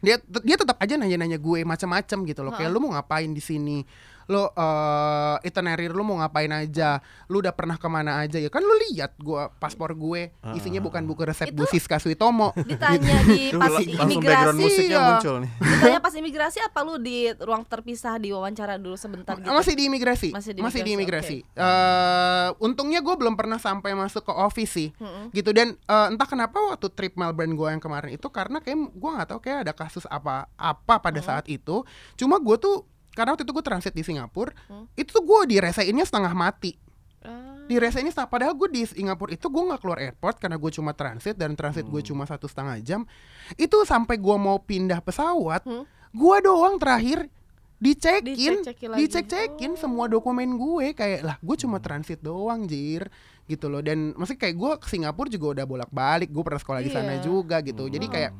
Dia 0.00 0.16
dia 0.40 0.56
tetap 0.56 0.78
aja 0.78 0.94
nanya-nanya 0.96 1.36
gue 1.36 1.62
macam-macam 1.62 2.18
gitu 2.24 2.40
loh. 2.40 2.52
Kayak 2.52 2.70
lu 2.70 2.80
mau 2.80 2.90
ngapain 2.92 3.28
di 3.28 3.38
sini? 3.38 3.86
Lo 4.32 4.48
eh 4.56 5.36
itinerary 5.44 5.92
lu 5.92 6.00
mau 6.00 6.16
ngapain 6.18 6.48
aja? 6.48 7.04
Lu 7.28 7.44
udah 7.44 7.52
pernah 7.52 7.76
ke 7.76 7.84
mana 7.86 8.24
aja 8.24 8.40
ya? 8.40 8.48
Kan 8.48 8.64
lu 8.64 8.72
lihat 8.88 9.12
gua 9.20 9.52
paspor 9.52 9.92
gue 9.92 10.32
isinya 10.56 10.80
bukan 10.80 11.04
buku 11.04 11.22
resep 11.22 11.52
Itu- 11.52 11.60
Bu 11.60 11.64
Siska 11.68 12.00
Suitomo. 12.00 12.56
Ditanya 12.56 13.16
di 13.28 13.52
pas 13.60 13.76
imigrasi. 13.76 14.56
musiknya 14.56 14.96
iya. 14.96 15.08
muncul 15.12 15.34
nih. 15.44 15.50
Ditanya 15.60 16.00
pas 16.00 16.14
imigrasi 16.16 16.58
apa 16.64 16.80
lu 16.80 16.96
di 16.96 17.28
ruang 17.36 17.62
terpisah 17.68 18.16
di 18.16 18.32
wawancara 18.32 18.80
dulu 18.80 18.96
sebentar 18.96 19.36
gitu. 19.36 19.52
Masih 19.52 19.74
di 19.76 19.84
imigrasi. 19.86 20.28
Masih 20.32 20.52
di 20.56 20.60
Masih 20.64 20.80
di 20.80 20.90
imigrasi, 20.96 21.36
imigrasi. 21.44 21.60
Eh, 21.60 22.48
untungnya 22.62 23.02
gue 23.02 23.14
belum 23.14 23.34
pernah 23.36 23.60
sampai 23.60 23.92
masuk 23.92 24.24
ke 24.24 24.32
office 24.32 24.72
sih. 24.72 24.88
Mm-mm. 24.96 25.34
Gitu 25.34 25.50
dan 25.52 25.76
eh, 25.76 26.06
entah 26.08 26.24
kenapa 26.24 26.56
waktu 26.56 26.88
trip 26.94 27.18
Melbourne 27.18 27.52
gue 27.52 27.68
yang 27.68 27.82
kemarin 27.82 28.14
itu 28.14 28.28
karena 28.30 28.62
kayak 28.62 28.78
gue 28.94 29.10
nggak 29.10 29.28
tahu 29.28 29.40
kayak 29.42 29.58
ada 29.68 29.72
kasus 29.74 30.06
apa 30.08 30.48
apa 30.54 30.94
pada 30.96 31.20
saat 31.20 31.44
itu. 31.50 31.82
Cuma 32.14 32.38
gue 32.38 32.56
tuh 32.56 32.86
karena 33.12 33.32
waktu 33.32 33.44
itu 33.44 33.52
gue 33.52 33.62
transit 33.62 33.92
di 33.92 34.00
Singapura, 34.00 34.52
Hmm. 34.66 34.88
itu 34.92 35.10
tuh 35.10 35.20
gue 35.20 35.40
diresainnya 35.50 36.02
setengah 36.02 36.32
mati. 36.32 36.74
Ah, 37.20 37.54
Diresainnya 37.62 38.10
setengah 38.10 38.26
padahal 38.28 38.54
gue 38.54 38.68
di 38.68 38.82
Singapura 38.82 39.30
itu 39.30 39.46
gue 39.46 39.62
nggak 39.62 39.78
keluar 39.78 39.98
airport 39.98 40.36
karena 40.36 40.56
gue 40.56 40.70
cuma 40.70 40.90
transit 40.90 41.34
dan 41.34 41.54
transit 41.54 41.84
gue 41.84 42.02
cuma 42.02 42.24
satu 42.24 42.44
setengah 42.44 42.76
jam. 42.80 43.06
Itu 43.54 43.84
sampai 43.84 44.16
gue 44.16 44.36
mau 44.36 44.58
pindah 44.58 44.98
pesawat, 44.98 45.62
Hmm. 45.62 45.86
gue 46.10 46.36
doang 46.40 46.76
terakhir 46.76 47.30
dicekin, 47.78 48.62
Dicek-cekin 48.62 48.94
dicek-cekin 48.94 49.72
semua 49.74 50.06
dokumen 50.06 50.54
gue 50.54 50.90
kayak 50.92 51.20
lah 51.20 51.34
gue 51.36 51.56
cuma 51.56 51.78
transit 51.78 52.18
doang 52.18 52.62
jir 52.62 53.10
gitu 53.44 53.66
loh 53.66 53.82
dan 53.82 54.14
maksudnya 54.14 54.38
kayak 54.40 54.54
gue 54.54 54.70
ke 54.78 54.86
Singapura 54.86 55.26
juga 55.26 55.46
udah 55.58 55.66
bolak-balik 55.66 56.30
gue 56.30 56.42
pernah 56.42 56.62
sekolah 56.62 56.78
di 56.80 56.90
sana 56.90 57.18
Iya. 57.18 57.26
juga 57.26 57.58
gitu 57.58 57.90
jadi 57.90 58.06
kayak 58.06 58.32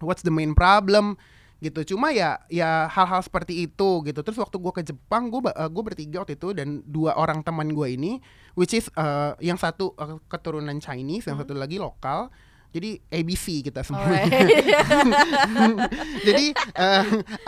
what's 0.00 0.24
the 0.24 0.32
main 0.32 0.56
problem 0.56 1.20
gitu. 1.60 1.94
Cuma 1.94 2.10
ya 2.10 2.40
ya 2.48 2.88
hal-hal 2.88 3.20
seperti 3.20 3.68
itu 3.68 4.02
gitu. 4.04 4.20
Terus 4.24 4.40
waktu 4.40 4.56
gue 4.56 4.72
ke 4.72 4.82
Jepang 4.84 5.28
gue 5.28 5.40
gue 5.52 5.82
bertiga 5.84 6.24
waktu 6.24 6.34
itu 6.40 6.56
dan 6.56 6.82
dua 6.88 7.14
orang 7.16 7.44
teman 7.44 7.70
gue 7.72 7.88
ini 7.94 8.18
which 8.58 8.74
is 8.74 8.88
uh, 8.96 9.36
yang 9.38 9.60
satu 9.60 9.92
uh, 10.00 10.18
keturunan 10.26 10.76
Chinese 10.80 11.28
yang 11.28 11.38
satu 11.38 11.54
lagi 11.54 11.76
lokal 11.78 12.32
jadi 12.70 13.02
ABC 13.10 13.66
kita 13.66 13.82
semua 13.82 14.06
Alright. 14.06 14.30
jadi 16.26 16.46
eh, 16.54 17.04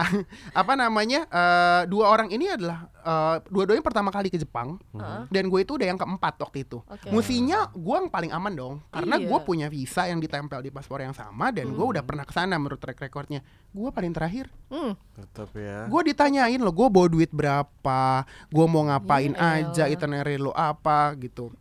apa 0.60 0.72
namanya 0.74 1.24
eh, 1.30 1.82
dua 1.86 2.10
orang 2.10 2.28
ini 2.30 2.50
adalah 2.50 2.90
eh, 2.90 3.36
dua-duanya 3.48 3.82
pertama 3.82 4.10
kali 4.10 4.28
ke 4.28 4.38
Jepang 4.38 4.82
Heeh. 4.92 5.22
dan 5.30 5.44
gue 5.46 5.60
itu 5.62 5.78
udah 5.78 5.86
yang 5.86 5.98
keempat 6.00 6.34
waktu 6.42 6.66
itu. 6.66 6.82
Oke. 6.82 7.08
Musinya 7.10 7.70
gue 7.70 7.96
yang 7.96 8.10
paling 8.10 8.34
aman 8.34 8.52
dong 8.52 8.74
karena 8.90 9.16
Iya. 9.18 9.28
gue 9.30 9.38
punya 9.46 9.66
visa 9.70 10.10
yang 10.10 10.18
ditempel 10.18 10.58
di 10.58 10.70
paspor 10.74 11.00
yang 11.00 11.14
sama 11.14 11.54
dan 11.54 11.70
gue 11.70 11.86
udah 11.86 12.02
pernah 12.02 12.26
ke 12.26 12.34
sana 12.34 12.58
menurut 12.58 12.82
track 12.82 12.98
recordnya. 12.98 13.40
Gue 13.70 13.88
paling 13.88 14.12
terakhir. 14.12 14.50
Hmm. 14.68 14.98
Tetap 15.14 15.54
ya. 15.54 15.86
Gue 15.86 16.02
ditanyain 16.12 16.58
loh, 16.58 16.74
gue 16.74 16.88
bawa 16.90 17.06
duit 17.08 17.30
berapa, 17.32 18.02
gue 18.50 18.66
mau 18.68 18.84
ngapain 18.88 19.32
Ya 19.32 19.64
aja, 19.64 19.84
itinerary 19.88 20.36
lo 20.36 20.52
apa 20.52 21.14
gitu. 21.16 21.54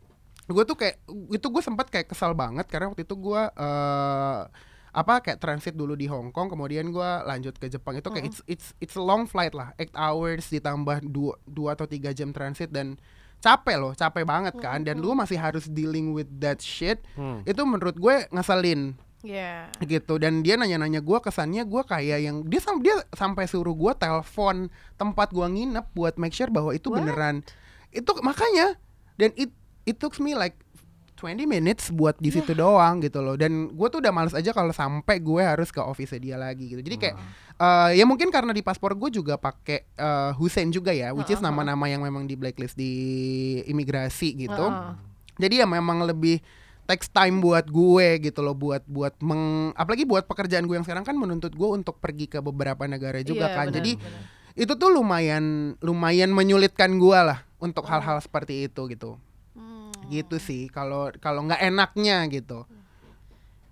Gue 0.51 0.63
tuh 0.63 0.75
kayak 0.75 1.01
itu 1.31 1.47
gue 1.47 1.63
sempat 1.63 1.87
kayak 1.87 2.11
kesal 2.11 2.35
banget 2.35 2.67
karena 2.67 2.91
waktu 2.91 3.03
itu 3.03 3.15
gue 3.15 3.41
eh 3.41 4.41
apa 4.91 5.23
kayak 5.23 5.39
transit 5.39 5.71
dulu 5.71 5.95
di 5.95 6.03
Hong 6.11 6.35
Kong, 6.35 6.51
kemudian 6.51 6.91
gue 6.91 7.09
lanjut 7.23 7.55
ke 7.55 7.71
Jepang 7.71 7.95
itu 7.95 8.11
kayak 8.11 8.27
it's 8.27 8.39
it's 8.43 8.67
it's 8.83 8.95
a 8.99 9.03
long 9.03 9.23
flight 9.23 9.55
lah, 9.55 9.71
8 9.79 9.95
hours 9.95 10.51
ditambah 10.51 11.07
dua 11.07 11.39
dua 11.47 11.79
atau 11.79 11.87
tiga 11.87 12.11
jam 12.11 12.35
transit 12.35 12.67
dan 12.75 12.99
capek 13.39 13.79
loh, 13.79 13.95
capek 13.95 14.27
banget 14.27 14.51
kan, 14.59 14.83
dan 14.83 14.99
lu 14.99 15.15
masih 15.15 15.39
harus 15.39 15.71
dealing 15.71 16.11
with 16.11 16.27
that 16.43 16.59
shit. 16.59 16.99
Hmm. 17.15 17.39
Itu 17.47 17.63
menurut 17.63 17.95
gue 17.95 18.27
ngeselin 18.35 18.99
Ya. 19.21 19.69
gitu 19.85 20.17
dan 20.17 20.41
dia 20.41 20.57
nanya-nanya 20.57 20.97
gue 20.97 21.17
kesannya 21.21 21.69
gue 21.69 21.81
kayak 21.85 22.25
yang 22.25 22.41
dia 22.41 22.57
sam 22.57 22.81
dia 22.81 22.97
sampai 23.13 23.45
suruh 23.45 23.77
gue 23.77 23.93
telepon 23.93 24.65
tempat 24.97 25.29
gue 25.29 25.45
nginep 25.45 25.93
buat 25.93 26.17
make 26.17 26.33
sure 26.33 26.49
bahwa 26.49 26.73
itu 26.73 26.89
What? 26.89 27.05
beneran 27.05 27.45
itu 27.93 28.09
makanya 28.25 28.81
dan 29.21 29.29
it 29.37 29.53
it 29.83 29.95
took 29.95 30.17
me 30.17 30.33
like 30.33 30.57
20 31.15 31.45
minutes 31.45 31.93
buat 31.93 32.17
di 32.17 32.33
situ 32.33 32.57
doang 32.57 32.97
gitu 32.97 33.21
loh. 33.21 33.37
Dan 33.37 33.69
gue 33.69 33.87
tuh 33.87 34.01
udah 34.01 34.09
males 34.09 34.33
aja 34.33 34.49
kalau 34.49 34.69
sampai 34.71 35.17
gue 35.17 35.37
harus 35.37 35.69
ke 35.69 35.77
office 35.77 36.17
dia 36.17 36.33
lagi 36.33 36.65
gitu. 36.67 36.81
Jadi 36.81 36.97
kayak 36.97 37.15
eh, 37.55 37.89
ya 37.93 38.05
mungkin 38.05 38.29
karena 38.29 38.49
di 38.49 38.59
paspor 38.59 38.97
gue 38.97 39.13
juga 39.13 39.37
pakai 39.37 39.85
eh, 39.85 40.31
Hussein 40.35 40.69
juga 40.69 40.89
ya 40.89 41.13
which 41.13 41.29
is 41.29 41.37
nama-nama 41.39 41.85
yang 41.85 42.01
memang 42.01 42.25
di 42.25 42.33
blacklist 42.33 42.73
di 42.73 42.93
imigrasi 43.63 44.33
gitu. 44.39 44.65
Heeh. 44.65 44.93
jadi 45.37 45.55
ya 45.61 45.67
memang 45.67 46.01
lebih 46.03 46.41
takes 46.83 47.07
time 47.07 47.39
buat 47.39 47.65
gue 47.65 48.07
gitu 48.19 48.41
loh 48.41 48.51
buat 48.51 48.83
buat 48.83 49.13
meng 49.21 49.71
apalagi 49.73 50.03
buat 50.03 50.25
pekerjaan 50.25 50.65
gue 50.65 50.75
yang 50.75 50.83
sekarang 50.83 51.01
kan 51.01 51.13
menuntut 51.13 51.53
gue 51.53 51.69
untuk 51.69 51.97
pergi 51.97 52.27
ke 52.27 52.41
beberapa 52.41 52.83
negara 52.83 53.21
juga 53.21 53.47
Iya, 53.47 53.55
kan. 53.55 53.65
benar, 53.69 53.75
jadi 53.79 53.91
benar. 53.95 54.21
itu 54.57 54.73
tuh 54.75 54.89
lumayan 54.89 55.43
lumayan 55.79 56.29
menyulitkan 56.29 56.97
gue 56.97 57.15
lah 57.15 57.45
untuk 57.57 57.85
hal-hal 57.85 58.17
seperti 58.19 58.65
itu 58.65 58.81
gitu. 58.89 59.15
Hmm. 59.15 59.30
Gitu 60.11 60.35
sih 60.37 60.67
kalau 60.67 61.07
kalau 61.17 61.41
nggak 61.41 61.63
enaknya 61.63 62.27
gitu 62.27 62.67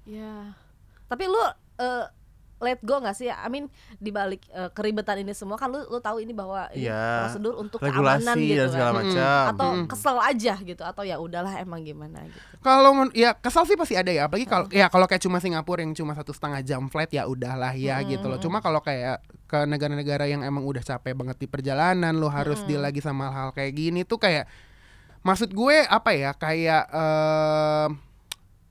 Ya. 0.05 0.57
Tapi 1.05 1.25
lu 1.25 1.37
eh, 1.77 2.05
let 2.59 2.81
go 2.81 2.99
gak 2.99 3.13
sih? 3.13 3.29
I 3.29 3.47
mean 3.47 3.69
di 3.95 4.09
balik 4.09 4.41
eh, 4.49 4.67
keribetan 4.73 5.21
ini 5.21 5.31
semua 5.31 5.55
kan 5.55 5.69
lu 5.69 5.79
lu 5.85 6.01
tahu 6.01 6.19
ini 6.19 6.33
bahwa 6.33 6.65
ini 6.73 6.89
Iya. 6.89 7.23
prosedur 7.23 7.55
untuk 7.55 7.77
Regulasi 7.77 8.25
keamanan 8.25 8.35
gitu 8.41 8.57
dan 8.57 8.67
segala 8.67 8.89
kan. 8.89 8.97
macam. 8.99 9.43
Atau 9.53 9.69
Mm. 9.69 9.85
kesel 9.87 10.17
aja 10.19 10.53
gitu 10.59 10.83
atau 10.83 11.03
ya 11.05 11.15
udahlah 11.17 11.53
emang 11.57 11.85
gimana 11.85 12.25
gitu. 12.25 12.41
kalau 12.59 12.91
ya 13.13 13.31
kesal 13.31 13.63
sih 13.63 13.77
pasti 13.77 13.95
ada 13.95 14.09
ya 14.09 14.25
apalagi 14.25 14.43
kalau 14.43 14.65
ya 14.67 14.89
kalau 14.89 15.05
kayak 15.05 15.21
cuma 15.21 15.37
Singapura 15.37 15.79
yang 15.79 15.93
cuma 15.93 16.11
satu 16.11 16.33
setengah 16.33 16.59
jam 16.59 16.89
flight 16.89 17.07
ya 17.09 17.23
udahlah 17.23 17.71
ya 17.71 18.01
gitu 18.03 18.25
loh 18.25 18.35
cuma 18.35 18.59
kalau 18.59 18.81
kayak 18.81 19.21
ke 19.45 19.63
negara-negara 19.63 20.25
yang 20.25 20.43
emang 20.43 20.61
udah 20.61 20.81
capek 20.81 21.13
banget 21.13 21.37
di 21.37 21.47
perjalanan 21.47 22.11
lo 22.13 22.27
harus 22.27 22.59
deal 22.65 22.81
lagi 22.81 22.99
sama 22.99 23.29
hal 23.29 23.53
kayak 23.53 23.71
gini 23.71 24.03
tuh 24.03 24.17
kayak 24.17 24.49
maksud 25.23 25.51
gue 25.51 25.83
apa 25.85 26.11
ya 26.15 26.31
kayak 26.35 26.83
eh 26.89 27.87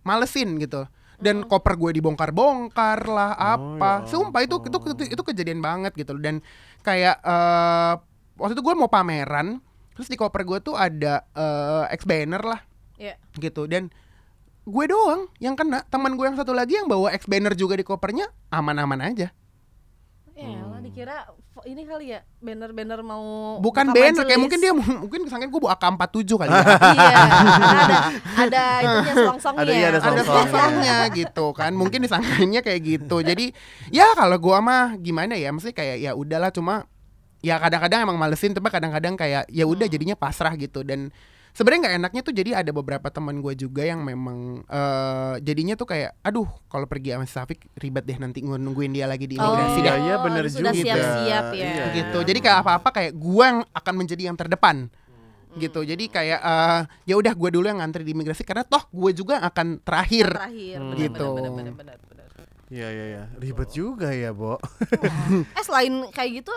malesin 0.06 0.56
gitu. 0.62 0.88
Dan 1.18 1.42
koper 1.50 1.74
gue 1.74 1.98
dibongkar-bongkar 1.98 3.10
lah 3.10 3.34
apa. 3.34 4.06
ya 4.06 4.10
sumpah 4.10 4.40
itu, 4.46 4.62
itu 4.62 4.78
itu 4.78 5.04
itu 5.18 5.22
kejadian 5.26 5.58
banget 5.58 5.92
gitu. 5.98 6.14
Dan 6.16 6.40
kayak 6.86 7.18
eh 7.22 7.94
waktu 8.38 8.54
itu 8.54 8.62
gue 8.62 8.74
mau 8.78 8.86
pameran 8.86 9.58
terus 9.98 10.06
di 10.06 10.14
koper 10.14 10.46
gue 10.46 10.58
tuh 10.62 10.78
ada 10.78 11.26
eh 11.34 11.84
ex 11.90 12.06
banner 12.06 12.42
lah. 12.42 12.60
Ya. 12.98 13.14
gitu. 13.38 13.66
Dan 13.70 13.90
gue 14.62 14.84
doang 14.86 15.26
yang 15.42 15.58
kena. 15.58 15.82
Teman 15.90 16.14
gue 16.14 16.26
yang 16.26 16.38
satu 16.38 16.54
lagi 16.54 16.78
yang 16.78 16.86
bawa 16.86 17.10
ex 17.10 17.26
banner 17.26 17.54
juga 17.58 17.74
di 17.74 17.82
kopernya 17.82 18.30
aman-aman 18.54 19.02
aja. 19.02 19.34
Ya 20.38 20.62
lah 20.62 20.78
dikira 20.78 21.26
ini 21.64 21.82
kali 21.82 22.12
ya 22.12 22.20
banner-banner 22.38 23.00
mau 23.00 23.56
bukan 23.58 23.90
buka 23.90 23.96
banner 23.96 24.22
kayak 24.22 24.38
mungkin 24.38 24.58
dia 24.58 24.70
mu- 24.70 25.00
mungkin 25.02 25.26
kesangka 25.26 25.46
gue 25.46 25.60
bawa 25.60 25.74
AK47 25.74 26.30
kali 26.36 26.50
ya. 26.50 26.62
Iya 26.62 27.18
karena 27.58 27.98
ada 28.38 28.62
ada 28.62 28.62
itunya 28.78 29.14
selongsongnya. 29.24 29.62
Ada, 29.62 29.72
iya, 29.72 29.86
ada 29.88 29.98
ada 29.98 30.22
Selongsongnya. 30.22 30.96
gitu 31.10 31.46
kan 31.52 31.72
mungkin 31.72 31.98
disangkanya 32.02 32.60
kayak 32.60 32.80
gitu. 32.84 33.16
Jadi 33.20 33.50
ya 33.88 34.06
kalau 34.12 34.36
gua 34.36 34.58
mah 34.60 34.94
gimana 34.96 35.34
ya 35.34 35.50
mesti 35.50 35.72
kayak 35.72 35.98
ya 35.98 36.12
udahlah 36.12 36.52
cuma 36.52 36.86
ya 37.38 37.56
kadang-kadang 37.56 38.02
emang 38.02 38.18
malesin 38.18 38.50
tapi 38.50 38.66
kadang-kadang 38.68 39.14
kayak 39.14 39.46
ya 39.48 39.64
udah 39.64 39.86
jadinya 39.86 40.14
pasrah 40.14 40.54
gitu. 40.54 40.82
Dan 40.82 41.10
sebenarnya 41.58 41.80
nggak 41.82 41.96
enaknya 41.98 42.20
tuh 42.22 42.30
jadi 42.32 42.50
ada 42.56 42.70
beberapa 42.70 43.08
teman 43.08 43.34
gue 43.36 43.50
juga 43.52 43.82
yang 43.82 43.98
memang 44.00 44.62
eh, 44.62 45.34
jadinya 45.42 45.74
tuh 45.74 45.84
kayak 45.84 46.14
aduh 46.20 46.46
kalau 46.64 46.86
pergi 46.86 47.10
sama 47.10 47.26
Safik 47.26 47.66
ribet 47.74 48.04
deh 48.04 48.14
nanti 48.14 48.38
nunggu- 48.38 48.62
nungguin 48.62 48.92
dia 48.92 49.04
lagi 49.04 49.26
di 49.26 49.34
imigrasi 49.34 49.74
Iya, 49.76 49.90
deh 49.90 49.96
iya, 50.00 50.14
bener 50.20 50.44
sudah 50.46 50.70
juga. 50.70 50.94
siap-siap 50.94 51.44
ya. 51.50 51.66
Iya. 51.66 51.84
gitu 51.96 52.18
jadi 52.22 52.38
kayak 52.38 52.58
apa-apa 52.60 52.88
kayak 52.92 53.12
gua 53.12 53.44
yang 53.48 53.60
akan 53.72 53.94
menjadi 53.96 54.22
yang 54.24 54.36
terdepan 54.36 54.86
gitu 55.56 55.82
jadi 55.82 56.04
kayak 56.06 56.38
eh, 56.38 56.80
ya 57.04 57.14
udah 57.16 57.32
gue 57.32 57.50
dulu 57.50 57.66
yang 57.66 57.82
ngantri 57.82 58.00
di 58.00 58.12
imigrasi 58.12 58.44
karena 58.44 58.62
toh 58.62 58.86
gue 58.86 59.10
juga 59.12 59.42
akan 59.42 59.82
terakhir 59.82 60.30
terakhir 60.30 60.78
Hmm. 60.78 60.88
benar, 60.88 61.02
Gitu. 61.02 61.26
benar, 61.26 61.50
benar, 61.50 61.74
benar, 61.74 61.98
benar, 61.98 62.28
benar. 62.30 62.46
Iya 62.68 62.88
iya 62.88 63.04
iya. 63.08 63.22
Ribet 63.34 63.72
juga 63.72 64.12
ya, 64.12 64.30
Bo. 64.30 64.60
eh 65.56 65.64
selain 65.64 65.90
kayak 66.08 66.30
gitu 66.38 66.54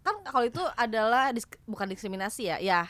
kan 0.00 0.16
kalau 0.24 0.42
itu 0.42 0.62
adalah 0.74 1.30
disk- 1.30 1.60
bukan 1.64 1.84
diskriminasi 1.86 2.48
ya 2.48 2.56
ya 2.58 2.80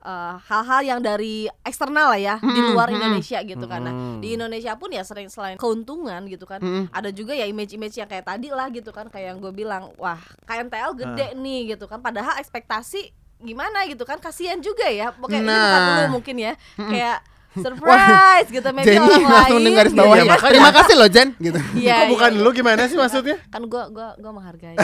eh, 0.00 0.34
hal-hal 0.40 0.80
yang 0.82 1.00
dari 1.00 1.34
eksternal 1.60 2.08
lah 2.08 2.18
ya 2.18 2.34
di 2.36 2.46
Mm-mm, 2.46 2.72
luar. 2.72 2.88
Indonesia 2.88 3.38
gitu 3.40 3.64
karena 3.64 3.90
Mm-mm. 3.90 4.18
di 4.18 4.34
Indonesia 4.34 4.72
pun 4.74 4.88
ya 4.88 5.02
sering 5.02 5.26
selain 5.26 5.56
keuntungan 5.56 6.22
gitu 6.24 6.44
kan 6.44 6.58
Mm-mm. 6.58 6.88
ada 6.88 7.10
juga 7.10 7.32
ya 7.32 7.44
image-image 7.44 7.96
yang 7.96 8.06
kayak 8.06 8.24
tadi 8.24 8.48
lah 8.48 8.68
gitu 8.68 8.88
kan 8.88 9.06
kayak 9.06 9.26
yang 9.28 9.38
gue 9.38 9.52
bilang 9.52 9.90
wah 9.94 10.16
KNTL 10.44 10.92
gede 10.94 11.26
nih 11.34 11.72
gitu 11.72 11.84
kan 11.84 11.98
padahal 11.98 12.36
ekspektasi 12.36 13.10
gimana 13.38 13.86
gitu 13.86 14.02
kan 14.02 14.18
kasihan 14.18 14.58
juga 14.58 14.86
ya 14.86 15.10
pokoknya 15.12 15.40
ini 15.40 15.54
bukan 15.54 15.78
Nah. 15.78 15.88
dulu 15.88 16.04
mungkin 16.12 16.36
ya 16.36 16.52
kayak 16.76 17.18
surprise 17.66 18.48
gitu 18.48 18.68
maybe 18.68 18.86
Jenny 18.88 19.06
orang 19.08 19.28
langsung 19.28 19.58
lain 19.58 19.72
garis 19.72 19.90
gitu 19.90 19.98
bawah 19.98 20.08
Iya, 20.10 20.18
ya. 20.18 20.28
makanya. 20.28 20.50
Terima 20.50 20.70
kasih 20.70 20.94
loh 20.94 21.08
Jen 21.08 21.28
gitu. 21.38 21.58
Iya, 21.74 21.96
Kok 21.96 22.06
bukan 22.10 22.28
iya. 22.28 22.36
dulu 22.36 22.48
gimana 22.52 22.82
sih 22.84 22.96
maksudnya? 22.96 23.36
kan 23.48 23.62
gue 23.62 23.82
gua 23.88 24.08
gua 24.14 24.32
menghargai 24.32 24.76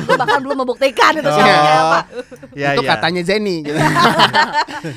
gue 0.00 0.16
bahkan 0.16 0.38
belum 0.40 0.56
membuktikan 0.58 1.12
itu 1.14 1.24
Oh. 1.24 1.36
siapa 1.36 1.70
apa 1.76 2.00
Ya, 2.52 2.72
itu 2.72 2.82
ya. 2.82 2.88
katanya 2.90 3.22
Jenny 3.22 3.56
gitu. 3.62 3.76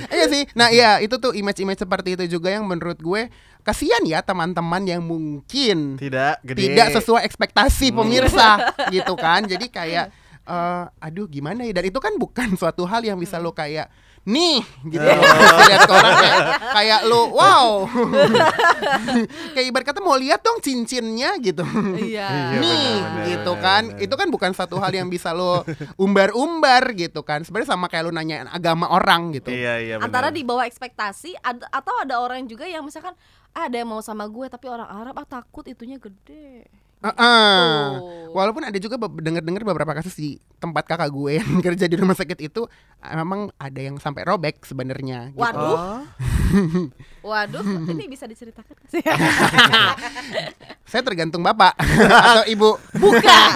Iya 0.09 0.25
sih. 0.27 0.43
Nah, 0.51 0.67
iya 0.69 0.99
itu 0.99 1.15
tuh 1.15 1.31
image-image 1.31 1.79
seperti 1.79 2.09
itu 2.13 2.25
juga 2.29 2.49
yang 2.49 2.63
menurut 2.63 2.97
gue 2.97 3.27
kasihan 3.61 4.01
ya 4.01 4.19
teman-teman 4.19 4.81
yang 4.83 5.01
mungkin 5.01 5.95
tidak 5.95 6.39
gede. 6.41 6.59
tidak 6.69 6.87
sesuai 6.93 7.21
ekspektasi 7.23 7.91
pemirsa 7.91 8.59
gitu 8.95 9.13
kan. 9.15 9.43
Jadi 9.43 9.67
kayak 9.67 10.11
eh, 10.41 10.83
aduh 10.99 11.25
gimana 11.25 11.63
ya 11.63 11.73
dan 11.73 11.85
itu 11.85 11.97
kan 11.97 12.15
bukan 12.15 12.55
suatu 12.55 12.83
hal 12.83 13.01
yang 13.01 13.15
bisa 13.15 13.37
lo 13.37 13.51
kayak 13.51 13.89
nih 14.27 14.59
gitu. 14.89 15.03
Loh 15.03 15.59
lihat 15.67 15.81
ke 15.87 15.93
orang 15.93 16.15
kayak, 16.19 16.39
kayak 16.73 16.99
lo 17.07 17.21
wow. 17.31 17.67
Kayak 19.55 19.65
ibarat 19.71 19.85
kata 19.91 19.99
mau 19.99 20.15
lihat 20.15 20.43
dong 20.43 20.59
cincinnya 20.63 21.35
gitu. 21.39 21.63
Iya. 21.99 22.27
Iya, 22.29 22.59
nih 22.59 22.91
benar, 22.99 23.25
gitu 23.27 23.51
benar, 23.55 23.65
kan. 23.65 23.83
benar. 23.91 24.03
itu 24.03 24.13
kan 24.15 24.27
bukan 24.31 24.51
satu 24.55 24.75
hal 24.79 24.91
yang 24.91 25.07
bisa 25.07 25.31
lo 25.31 25.63
umbar-umbar 25.95 26.93
gitu 26.95 27.21
kan. 27.23 27.43
Sebenarnya 27.43 27.75
sama 27.75 27.87
kayak 27.87 28.09
lo 28.09 28.11
nanyain 28.13 28.47
agama 28.49 28.89
orang 28.91 29.35
gitu. 29.35 29.51
Iya 29.51 29.73
iya 29.81 29.95
antara 29.99 30.29
di 30.31 30.41
bawah 30.43 30.65
ekspektasi 30.65 31.39
ad- 31.39 31.69
atau 31.69 31.93
ada 32.01 32.19
orang 32.21 32.45
juga 32.47 32.65
yang 32.65 32.83
misalkan 32.85 33.13
ah, 33.53 33.65
ada 33.67 33.75
yang 33.81 33.89
mau 33.89 34.01
sama 34.01 34.25
gue 34.29 34.45
tapi 34.49 34.69
orang 34.69 34.87
Arab 34.87 35.15
ah 35.17 35.27
takut 35.27 35.65
itunya 35.65 35.97
gede 35.97 36.65
Heeh. 36.99 37.79
Tuh. 37.95 38.35
Walaupun 38.35 38.61
ada 38.61 38.77
juga 38.77 38.99
denger-dengar 38.99 39.63
beberapa 39.65 39.95
kasus 39.97 40.13
di 40.13 40.37
tempat 40.59 40.85
kakak 40.85 41.09
gue 41.09 41.39
yang 41.39 41.49
kerja 41.65 41.87
di 41.87 41.95
rumah 41.97 42.13
sakit 42.13 42.37
itu 42.43 42.67
memang 43.01 43.49
ada 43.57 43.79
yang 43.79 43.97
sampai 43.97 44.27
robek 44.27 44.61
sebenarnya. 44.67 45.31
Gitu. 45.33 45.39
Waduh. 45.39 45.77
Oh. 45.79 46.01
waduh 47.29 47.61
ini 47.61 48.09
bisa 48.09 48.25
diceritakan 48.25 48.73
Saya 50.89 51.01
tergantung 51.05 51.45
bapak 51.45 51.77
atau 52.09 52.43
ibu. 52.49 52.75
Bukan. 52.97 53.49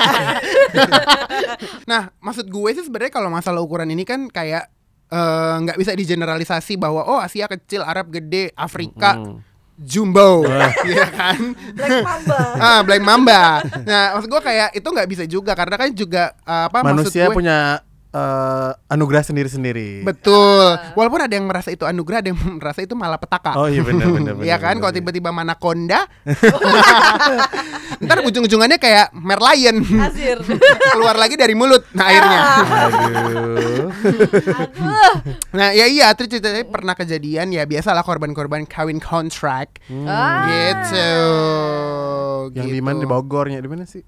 nah, 1.89 2.13
maksud 2.21 2.47
gue 2.47 2.69
sih 2.77 2.85
sebenarnya 2.85 3.13
kalau 3.13 3.29
masalah 3.33 3.59
ukuran 3.59 3.89
ini 3.89 4.05
kan 4.05 4.29
kayak 4.29 4.69
eh, 5.09 5.55
nggak 5.67 5.77
bisa 5.77 5.91
digeneralisasi 5.97 6.77
bahwa 6.77 7.03
oh 7.05 7.19
Asia 7.19 7.49
kecil, 7.49 7.81
Arab 7.83 8.09
gede, 8.13 8.53
Afrika 8.55 9.19
Mm. 9.19 9.52
Jumbo, 9.83 10.47
ya 10.95 11.07
kan? 11.11 11.53
Black 11.75 11.99
Mamba 12.01 12.39
ah, 12.57 12.79
Black 12.81 13.03
Mamba. 13.03 13.43
Nah, 13.89 14.15
maksud 14.15 14.29
gue 14.31 14.41
kayak 14.41 14.69
itu 14.73 14.87
nggak 14.87 15.09
bisa 15.11 15.23
juga 15.27 15.51
karena 15.53 15.75
kan 15.75 15.89
juga 15.91 16.31
eh, 16.47 16.63
apa 16.71 16.79
Manusia 16.81 17.27
maksud 17.27 17.35
gue 17.35 17.39
punya 17.43 17.59
eh, 18.13 18.71
anugerah 18.87 19.23
sendiri-sendiri. 19.25 20.05
Betul. 20.05 20.77
Walaupun 20.93 21.21
ada 21.25 21.33
yang 21.33 21.49
merasa 21.49 21.73
itu 21.73 21.83
anugerah, 21.83 22.21
ada 22.21 22.29
yang 22.29 22.39
merasa 22.61 22.79
itu 22.79 22.93
malah 22.93 23.17
petaka. 23.17 23.57
Oh 23.57 23.65
iya 23.65 23.81
benar 23.81 24.07
benar 24.07 24.33
benar. 24.37 24.45
Iya 24.45 24.57
kan, 24.61 24.77
kalau 24.77 24.93
tiba-tiba 24.93 25.33
manaconda, 25.33 26.05
ntar 28.03 28.17
ujung-ujungannya 28.21 28.77
kayak 28.77 29.15
merlion 29.15 29.79
Asir 30.03 30.37
keluar 30.91 31.15
lagi 31.15 31.35
dari 31.35 31.55
mulut. 31.55 31.83
Nah 31.95 32.05
akhirnya, 32.05 32.39
Aduh. 32.85 33.87
aduh 34.53 35.13
nah 35.53 35.69
ya 35.71 35.85
iya, 35.87 36.11
terus 36.13 36.29
ceritanya 36.29 36.65
pernah 36.65 36.93
kejadian 36.93 37.49
ya 37.49 37.63
biasalah 37.63 38.03
korban-korban 38.03 38.65
kawin 38.65 38.99
kontrak 38.99 39.79
Ah. 40.03 40.45
gitu. 40.45 41.09
Yang 42.53 42.67
gitu. 42.67 42.75
di 42.75 42.81
mana 42.81 42.97
di 42.99 43.07
Bogornya 43.07 43.59
di 43.59 43.69
mana 43.69 43.85
sih? 43.85 44.03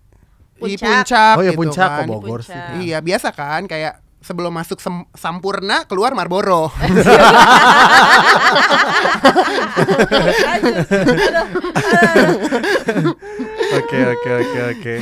Di 0.56 0.76
Puncak. 0.76 0.88
puncak. 1.04 1.36
Oh 1.36 1.42
ya 1.42 1.52
gitu 1.52 1.60
puncak 1.60 1.90
kan. 1.90 2.00
kok 2.00 2.10
Bogor 2.10 2.40
Puncak. 2.40 2.48
sih. 2.48 2.62
Iya 2.86 2.98
biasa 3.00 3.28
kan, 3.30 3.62
kayak 3.66 3.94
sebelum 4.20 4.52
masuk 4.52 4.80
sem- 4.80 5.08
Sampurna 5.14 5.84
keluar 5.84 6.12
Marlboro. 6.12 6.72
Oke 13.76 13.98
oke 14.08 14.30
oke 14.36 14.60
oke. 14.72 14.94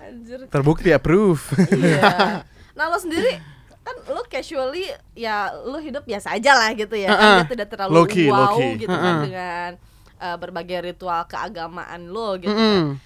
Anjir. 0.00 0.38
Terbukti 0.48 0.90
approve. 0.90 1.42
Iya. 1.70 2.00
Nah 2.72 2.88
lo 2.88 2.96
sendiri 2.96 3.36
kan 3.84 3.92
lo 4.08 4.24
casually 4.24 4.88
ya 5.12 5.52
lo 5.52 5.76
hidup 5.76 6.08
biasa 6.08 6.32
aja 6.32 6.56
lah 6.56 6.72
gitu 6.72 6.96
ya. 6.96 7.12
Uh-uh. 7.12 7.20
Kan 7.20 7.44
dia 7.44 7.50
tidak 7.52 7.68
terlalu 7.68 7.92
Low 7.92 8.06
key, 8.06 8.26
low 8.26 8.40
wow 8.40 8.56
key. 8.56 8.70
gitu 8.80 8.88
kan 8.88 9.04
Uh-uh. 9.12 9.22
dengan 9.22 9.68
eh, 10.16 10.36
berbagai 10.40 10.78
ritual 10.82 11.20
keagamaan 11.26 12.08
lo 12.08 12.40
gitu. 12.40 12.48
Mm-mm. 12.48 12.96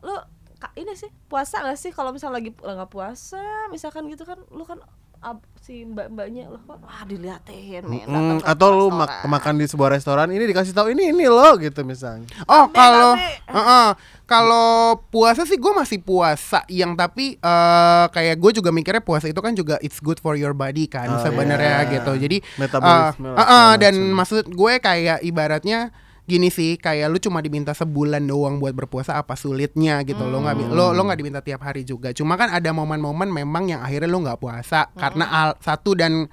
Lo 0.00 0.14
ka- 0.14 0.26
ini 0.74 0.92
sih 0.92 1.10
puasa 1.24 1.60
gak 1.60 1.76
sih 1.76 1.90
kalau 1.90 2.10
misalnya 2.10 2.38
lagi 2.38 2.50
nggak 2.52 2.88
puasa 2.88 3.40
misalkan 3.68 4.06
gitu 4.06 4.22
kan 4.22 4.40
lo 4.48 4.62
kan 4.62 4.82
ab- 5.18 5.42
si 5.56 5.82
mbak-mbaknya 5.82 6.46
lo 6.46 6.58
kok 6.58 6.78
wah 6.78 7.02
diliatin 7.02 7.82
men 7.82 8.06
Mm, 8.06 8.38
atau 8.42 8.68
lu 8.70 8.86
mak- 8.88 9.24
makan 9.24 9.56
di 9.56 9.64
sebuah 9.64 9.90
restoran 9.90 10.28
ini 10.28 10.44
dikasih 10.44 10.70
tahu 10.70 10.90
ini 10.90 11.10
ini 11.10 11.26
loh 11.26 11.56
gitu 11.56 11.82
misalnya. 11.82 12.28
Oh 12.44 12.68
kalau 12.68 13.14
rame. 13.14 13.40
Heeh. 13.46 13.88
kalau 14.24 14.68
puasa 15.04 15.42
sih 15.42 15.54
gue 15.54 15.72
masih 15.72 15.98
puasa 15.98 16.62
yang 16.66 16.92
tapi 16.92 17.36
eh 17.36 18.04
kayak 18.08 18.36
gue 18.36 18.50
juga 18.54 18.70
mikirnya 18.70 19.00
puasa 19.00 19.26
itu 19.26 19.38
kan 19.38 19.52
juga 19.52 19.78
it's 19.80 19.98
good 19.98 20.18
for 20.18 20.34
your 20.34 20.52
body 20.52 20.84
kan 20.84 21.06
Oh, 21.08 21.18
sebenarnya 21.18 21.76
iya. 21.80 21.92
gitu 21.92 22.12
jadi 22.16 22.36
Metabolisme 22.56 23.26
lah, 23.28 23.36
eh, 23.36 23.40
segala 23.40 23.78
dan 23.78 23.94
maksud 24.12 24.44
gue 24.48 24.72
kayak 24.78 25.22
ibaratnya 25.22 25.90
gini 26.26 26.50
sih 26.50 26.74
kayak 26.76 27.06
lu 27.06 27.18
cuma 27.22 27.38
diminta 27.38 27.70
sebulan 27.70 28.26
doang 28.26 28.58
buat 28.58 28.74
berpuasa 28.74 29.14
apa 29.14 29.38
sulitnya 29.38 30.02
gitu? 30.02 30.26
Lo 30.26 30.42
nggak 30.42 30.74
lo 30.74 30.90
lo 30.90 31.02
nggak 31.06 31.18
diminta 31.22 31.40
tiap 31.40 31.62
hari 31.62 31.86
juga. 31.86 32.10
Cuma 32.10 32.34
kan 32.34 32.50
ada 32.50 32.70
momen-momen 32.74 33.30
memang 33.30 33.70
yang 33.70 33.80
akhirnya 33.80 34.10
lo 34.10 34.18
nggak 34.26 34.42
puasa 34.42 34.90
karena 34.98 35.24
al- 35.30 35.58
satu 35.62 35.94
dan 35.94 36.26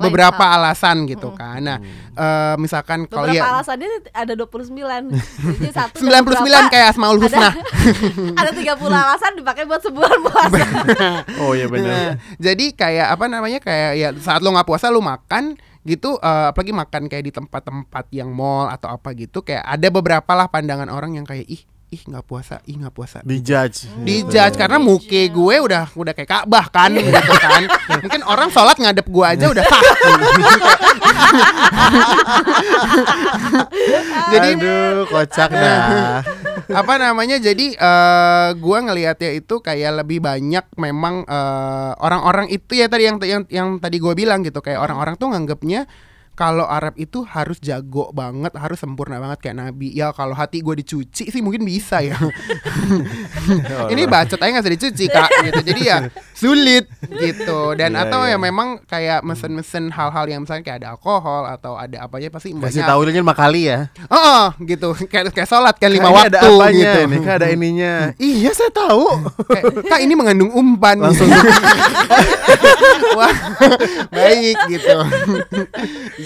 Lain 0.00 0.16
beberapa 0.16 0.44
alasan 0.56 1.04
gitu 1.04 1.34
kan. 1.36 1.60
Nah 1.60 1.76
eh, 2.16 2.54
misalkan 2.56 3.04
kalau 3.04 3.28
Beberapa 3.28 3.44
ya 3.44 3.52
alasannya 3.52 3.88
ada 4.16 4.32
29 4.32 4.72
Jadi 5.60 5.70
satu 5.76 6.00
99 6.00 6.24
beberapa, 6.24 6.58
kayak 6.72 6.86
Asmaul 6.96 7.20
Husna. 7.20 7.50
Ada 8.40 8.50
30 8.56 8.80
alasan 8.80 9.32
dipakai 9.36 9.68
buat 9.68 9.82
sebulan 9.84 10.18
puasa. 10.24 10.64
Oh 11.44 11.52
iya 11.52 11.68
benar. 11.68 11.92
Nah, 11.92 12.12
jadi 12.40 12.66
kayak 12.72 13.06
apa 13.12 13.24
namanya 13.28 13.58
kayak 13.60 13.90
ya 13.98 14.08
saat 14.16 14.40
lo 14.40 14.56
nggak 14.56 14.64
puasa 14.64 14.88
lo 14.88 15.04
makan 15.04 15.60
gitu 15.86 16.20
eh, 16.20 16.46
apalagi 16.52 16.72
makan 16.76 17.08
kayak 17.08 17.24
di 17.24 17.32
tempat-tempat 17.32 18.04
yang 18.12 18.28
mall 18.34 18.68
atau 18.68 18.92
apa 18.92 19.16
gitu 19.16 19.40
kayak 19.40 19.64
ada 19.64 19.88
beberapa 19.88 20.30
lah 20.36 20.50
pandangan 20.52 20.92
orang 20.92 21.16
yang 21.16 21.24
kayak 21.24 21.48
ih 21.48 21.62
ih 21.90 22.02
nggak 22.06 22.22
puasa 22.22 22.62
ih 22.70 22.78
nggak 22.78 22.94
puasa 22.94 23.18
Di 23.26 23.42
judge. 23.42 23.90
di 24.06 24.22
judge 24.22 24.54
karena 24.54 24.78
muke 24.78 25.26
gue 25.26 25.54
udah 25.58 25.90
udah 25.90 26.12
kayak 26.14 26.30
Ka'bah 26.30 26.70
kan 26.70 26.94
gitu 26.94 27.10
kan 27.34 27.66
mungkin 27.98 28.22
orang 28.22 28.48
sholat 28.54 28.78
ngadep 28.78 29.10
gue 29.10 29.26
aja 29.26 29.50
udah 29.50 29.64
sah 29.66 29.82
jadi 34.30 34.48
Aduh 34.56 35.06
kocak 35.10 35.50
dah. 35.50 36.22
apa 36.70 36.94
namanya 37.02 37.42
jadi 37.42 37.74
eh 37.74 38.48
gua 38.58 38.78
ngelihatnya 38.86 39.34
itu 39.34 39.58
kayak 39.58 40.04
lebih 40.04 40.22
banyak 40.22 40.62
memang 40.78 41.26
eh, 41.26 41.92
orang-orang 41.98 42.46
itu 42.50 42.78
ya 42.78 42.86
tadi 42.86 43.10
yang 43.10 43.18
yang 43.22 43.42
yang 43.50 43.68
tadi 43.82 43.98
gua 43.98 44.14
bilang 44.14 44.46
gitu 44.46 44.62
kayak 44.62 44.78
orang-orang 44.78 45.18
tuh 45.18 45.30
nganggapnya 45.34 45.90
kalau 46.40 46.64
Arab 46.64 46.96
itu 46.96 47.20
harus 47.28 47.60
jago 47.60 48.08
banget, 48.16 48.56
harus 48.56 48.80
sempurna 48.80 49.20
banget 49.20 49.44
kayak 49.44 49.60
Nabi. 49.60 49.92
Ya 49.92 50.08
kalau 50.16 50.32
hati 50.32 50.64
gue 50.64 50.80
dicuci 50.80 51.28
sih 51.28 51.40
mungkin 51.44 51.68
bisa 51.68 52.00
ya. 52.00 52.16
Ini 53.92 54.08
bacot 54.08 54.40
aja 54.40 54.48
nggak 54.48 54.64
usah 54.64 54.72
dicuci 54.72 55.04
kak, 55.12 55.28
gitu. 55.44 55.60
Jadi 55.68 55.80
ya 55.84 56.08
sulit 56.32 56.88
gitu. 57.12 57.76
Dan 57.76 57.92
Iya, 57.92 58.08
atau 58.08 58.24
iya. 58.24 58.38
ya 58.38 58.38
memang 58.40 58.80
kayak 58.88 59.20
mesen-mesen 59.20 59.92
hal-hal 59.92 60.24
yang 60.32 60.40
misalnya 60.48 60.64
kayak 60.64 60.78
ada 60.80 60.88
alkohol 60.96 61.44
atau 61.44 61.76
ada 61.76 62.08
apa 62.08 62.16
aja 62.16 62.32
pasti 62.32 62.56
Kasih 62.56 62.56
mbaknya 62.56 62.82
tahu 62.88 63.00
lima 63.04 63.34
kali 63.36 63.60
ya. 63.68 63.92
Oh, 64.08 64.16
oh, 64.16 64.44
gitu. 64.64 64.88
Kayak 65.12 65.36
kayak 65.36 65.48
sholat 65.50 65.76
kan 65.76 65.92
lima 65.92 66.08
waktu 66.08 66.40
ada 66.40 66.48
apanya 66.48 66.92
gitu. 66.96 67.00
ini? 67.04 67.16
Kak, 67.20 67.34
ada 67.36 67.46
ininya. 67.52 67.94
iya 68.16 68.50
saya 68.56 68.72
tahu. 68.72 69.04
Kayak, 69.52 69.64
Kak 69.92 70.00
ini 70.00 70.14
mengandung 70.16 70.48
umpan. 70.56 70.96
Langsung 70.96 71.28
wah 73.18 73.34
baik 74.08 74.56
gitu. 74.72 74.96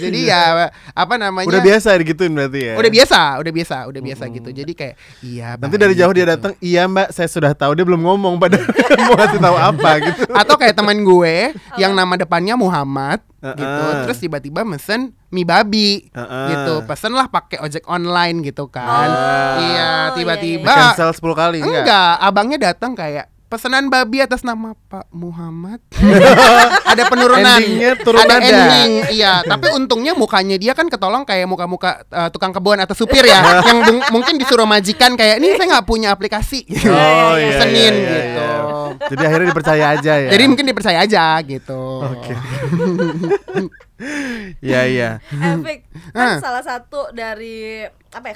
Jadi 0.07 0.19
ya 0.29 0.69
apa 0.93 1.13
namanya? 1.17 1.49
Udah 1.49 1.61
biasa 1.61 1.87
digituin 1.99 2.31
berarti 2.31 2.59
ya. 2.71 2.73
Udah 2.77 2.91
biasa, 2.91 3.19
udah 3.41 3.51
biasa, 3.51 3.77
udah 3.89 4.01
biasa 4.01 4.23
gitu. 4.31 4.49
Jadi 4.53 4.71
kayak 4.73 4.95
iya. 5.25 5.57
Nanti 5.57 5.75
dari 5.75 5.93
jauh 5.97 6.13
dia 6.13 6.25
gitu. 6.25 6.33
datang, 6.37 6.53
"Iya, 6.61 6.85
Mbak, 6.85 7.07
saya 7.13 7.27
sudah 7.29 7.51
tahu." 7.53 7.71
Dia 7.75 7.85
belum 7.85 8.01
ngomong 8.01 8.37
pada 8.37 8.57
mau 9.07 9.15
kasih 9.17 9.39
tahu 9.41 9.57
apa 9.57 9.91
gitu. 10.01 10.21
Atau 10.33 10.55
kayak 10.57 10.75
teman 10.77 10.97
gue 11.03 11.53
yang 11.81 11.91
nama 11.93 12.13
depannya 12.15 12.55
Muhammad 12.55 13.21
gitu. 13.53 13.61
Heeh. 13.61 14.01
Terus 14.09 14.17
tiba-tiba 14.17 14.65
mesen 14.65 15.13
mie 15.29 15.45
babi 15.45 16.09
Heeh. 16.09 16.47
gitu. 16.49 16.73
Pesen 16.89 17.13
lah 17.13 17.29
pakai 17.29 17.61
ojek 17.61 17.85
online 17.85 18.41
gitu 18.41 18.65
kan. 18.71 18.87
Oh, 18.89 19.05
iya, 19.05 19.45
iya, 19.61 19.89
tiba-tiba 20.17 20.73
Cancel 20.95 21.13
10 21.13 21.21
kali 21.37 21.57
enggak? 21.61 21.83
enggak, 21.85 22.11
abangnya 22.23 22.57
datang 22.71 22.97
kayak 22.97 23.34
pesanan 23.55 23.87
babi 23.87 24.19
atas 24.19 24.43
nama 24.43 24.75
Pak 24.85 25.07
Muhammad. 25.09 25.79
ada 26.91 27.03
penurunan. 27.05 27.55
Endingnya 27.55 27.95
turun 27.97 28.19
ada 28.19 28.35
nada. 28.35 28.43
ending. 28.43 28.91
Iya, 29.09 29.41
tapi 29.41 29.71
untungnya 29.71 30.11
mukanya 30.11 30.55
dia 30.55 30.71
kan 30.71 30.85
ketolong 30.85 31.23
kayak 31.23 31.47
muka-muka 31.47 32.03
eh, 32.05 32.27
tukang 32.29 32.51
kebun 32.51 32.75
atau 32.77 32.91
supir 32.91 33.23
ya, 33.23 33.39
yang 33.67 33.79
mung- 33.81 34.07
mungkin 34.11 34.35
disuruh 34.35 34.63
majikan 34.63 35.15
kayak 35.15 35.39
ini 35.39 35.55
saya 35.55 35.67
nggak 35.71 35.87
punya 35.87 36.11
aplikasi. 36.11 36.67
Oh 36.85 37.35
iya, 37.35 37.57
Senin 37.57 37.93
iya, 37.93 38.03
iya, 38.03 38.11
gitu. 38.11 38.43
iya. 38.43 39.07
Jadi 39.07 39.23
akhirnya 39.23 39.47
dipercaya 39.49 39.85
aja 39.91 40.13
ya. 40.17 40.29
Jadi 40.29 40.43
mungkin 40.45 40.65
dipercaya 40.65 40.99
aja 41.01 41.23
gitu. 41.41 41.81
Oke. 42.01 42.33
Iya, 44.59 44.81
iya. 44.85 45.09
Efek 45.31 45.87
Ah. 46.11 46.35
kan 46.35 46.43
salah 46.43 46.63
satu 46.63 47.11
dari 47.11 47.83
apa 48.11 48.25
ya 48.27 48.35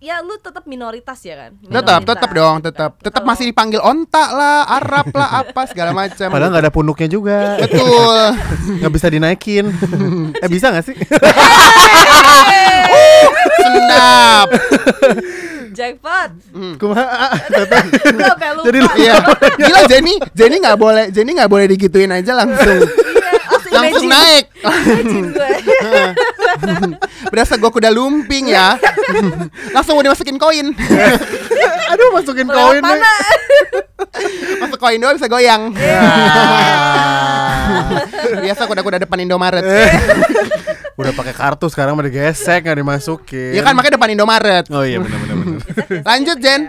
ya 0.00 0.18
lu 0.18 0.32
tetap 0.34 0.64
minoritas 0.64 1.20
ya 1.20 1.36
kan 1.38 1.52
Tetap, 1.60 1.68
Minoritas. 2.00 2.08
tetap 2.08 2.30
dong, 2.32 2.56
tetap, 2.58 2.90
tetap 2.98 3.20
Kalau- 3.20 3.28
masih 3.28 3.44
dipanggil 3.46 3.80
ontak 3.80 4.28
lah, 4.30 4.64
Arab 4.66 5.12
lah, 5.12 5.28
apa 5.42 5.62
segala 5.64 5.92
macam. 5.92 6.24
Padahal 6.26 6.50
nggak 6.50 6.64
ada 6.64 6.72
punuknya 6.72 7.04
juga. 7.06 7.60
Betul. 7.60 8.16
Nggak 8.80 8.92
bisa 8.92 9.06
dinaikin. 9.06 9.64
eh 10.42 10.48
bisa 10.48 10.72
nggak 10.72 10.84
sih? 10.84 10.96
Senap. 13.60 14.48
jackpot 15.70 16.30
Kumaha? 16.76 17.30
Lu 18.10 18.20
sampai 18.20 18.50
lupa 18.52 18.66
Jadi 18.66 18.78
lu- 18.80 18.96
Iya. 18.98 19.16
Gila 19.56 19.80
Jenny, 19.86 20.14
Jenny 20.32 20.56
nggak 20.58 20.76
boleh, 20.76 21.04
Jenny 21.10 21.30
nggak 21.32 21.46
boleh 21.46 21.66
digituin 21.68 22.10
aja 22.10 22.34
langsung. 22.34 22.82
Langsung 23.82 24.04
imagine- 24.04 24.12
naik. 24.12 24.44
imagine 24.86 25.26
gue 25.30 25.48
Berasa 27.32 27.54
gua 27.56 27.70
kuda 27.70 27.88
lumping 27.88 28.48
ya. 28.48 28.76
langsung 29.74 29.94
mau 29.94 30.02
dimasukin 30.02 30.36
koin. 30.36 30.74
Aduh 31.88 32.08
masukin 32.12 32.44
koin 32.44 32.82
nih. 32.82 33.00
Masuk 34.58 34.78
koin 34.78 34.98
doang 34.98 35.14
bisa 35.14 35.26
goyang. 35.26 35.72
Iya. 35.72 36.00
Biasa 38.40 38.66
kuda-kuda 38.66 38.98
depan 39.00 39.20
Indomaret. 39.20 39.64
Udah 40.94 41.12
pakai 41.12 41.32
kartu 41.32 41.66
sekarang 41.66 41.94
mau 41.94 42.02
digesek 42.02 42.62
nggak 42.62 42.78
dimasukin. 42.78 43.52
Ya 43.52 43.62
kan 43.62 43.72
makanya 43.72 43.96
depan 43.96 44.10
Indomaret. 44.10 44.64
Oh 44.68 44.82
iya 44.82 44.98
benar 44.98 45.18
benar 45.18 45.36
benar. 45.36 45.60
Lanjut 46.04 46.36
Jen. 46.38 46.62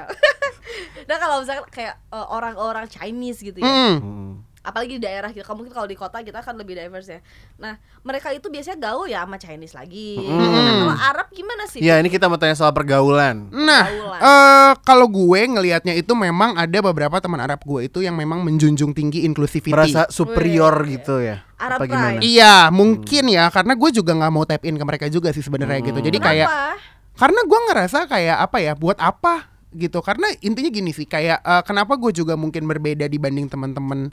Nah 1.02 1.18
kalau 1.18 1.44
misalkan 1.44 1.66
kayak 1.70 1.96
eh, 2.08 2.28
orang-orang 2.30 2.86
Chinese 2.88 3.42
gitu 3.42 3.60
ya 3.60 3.68
Hmm. 3.68 4.46
Hmm. 4.62 4.70
apalagi 4.70 5.02
di 5.02 5.02
daerah 5.02 5.34
gitu, 5.34 5.42
mungkin 5.52 5.74
kalau 5.74 5.90
di 5.90 5.98
kota 5.98 6.22
kita 6.22 6.38
kan 6.40 6.54
lebih 6.54 6.78
diverse 6.78 7.10
ya. 7.10 7.20
Nah, 7.58 7.76
mereka 8.02 8.30
itu 8.30 8.46
biasanya 8.46 8.78
gaul 8.78 9.10
ya 9.10 9.26
sama 9.26 9.42
Chinese 9.42 9.74
lagi. 9.74 10.22
Hmm. 10.22 10.38
Nah, 10.38 10.74
kalau 10.78 10.96
Arab 11.02 11.28
gimana 11.34 11.66
sih? 11.66 11.82
Iya 11.82 11.98
ini 11.98 12.14
kita 12.14 12.30
mau 12.30 12.38
tanya 12.38 12.54
soal 12.54 12.70
pergaulan. 12.70 13.50
Nah, 13.50 13.84
Pergaulan. 13.84 14.20
eh 14.22 14.72
kalau 14.86 15.10
gue 15.10 15.42
ngelihatnya 15.50 15.98
itu 15.98 16.14
memang 16.14 16.54
ada 16.56 16.78
beberapa 16.80 17.18
teman 17.18 17.42
Arab 17.42 17.58
gue 17.60 17.90
itu 17.90 18.06
yang 18.06 18.14
memang 18.14 18.46
menjunjung 18.46 18.94
tinggi 18.94 19.26
inclusivity. 19.26 19.74
Merasa 19.74 20.06
superior 20.08 20.78
Wih. 20.86 21.02
gitu 21.02 21.18
ya. 21.20 21.42
Arab 21.58 21.82
Apa 21.82 21.86
gimana? 21.90 22.18
pride. 22.18 22.22
Iya, 22.22 22.56
mungkin 22.70 23.24
ya 23.30 23.50
karena 23.50 23.74
gue 23.74 23.90
juga 23.92 24.12
nggak 24.14 24.32
mau 24.32 24.46
tap 24.46 24.62
in 24.62 24.78
ke 24.78 24.86
mereka 24.86 25.06
juga 25.10 25.34
sih 25.34 25.42
sebenarnya 25.42 25.82
gitu. 25.82 25.98
Jadi 25.98 26.18
kayak 26.18 26.50
Kenapa? 26.50 26.78
karena 27.18 27.42
gue 27.46 27.60
ngerasa 27.66 28.00
kayak 28.06 28.38
apa 28.40 28.58
ya, 28.62 28.74
buat 28.78 28.98
apa 29.02 29.50
gitu. 29.72 30.02
Karena 30.02 30.28
intinya 30.42 30.70
gini 30.70 30.92
sih, 30.92 31.06
kayak 31.06 31.40
eh, 31.40 31.64
kenapa 31.64 31.98
gue 31.98 32.12
juga 32.12 32.34
mungkin 32.34 32.66
berbeda 32.66 33.06
dibanding 33.06 33.46
teman-teman 33.48 34.10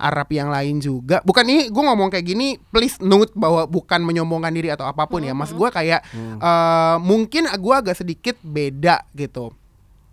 Arab 0.00 0.32
yang 0.32 0.48
lain 0.48 0.80
juga. 0.80 1.20
Bukan 1.20 1.44
ini 1.44 1.68
gue 1.68 1.82
ngomong 1.84 2.08
kayak 2.08 2.24
gini, 2.24 2.56
please 2.72 2.96
note 2.98 3.30
bahwa 3.32 3.64
bukan 3.64 4.00
menyombongkan 4.00 4.50
diri 4.50 4.72
atau 4.72 4.84
apa 4.84 5.04
pun 5.04 5.20
ya. 5.20 5.30
Mas 5.30 5.52
gue 5.52 5.68
kayak 5.68 6.00
eh, 6.16 6.96
mungkin 6.98 7.46
gue 7.46 7.74
agak 7.76 7.94
sedikit 7.94 8.40
beda 8.40 9.04
gitu. 9.12 9.52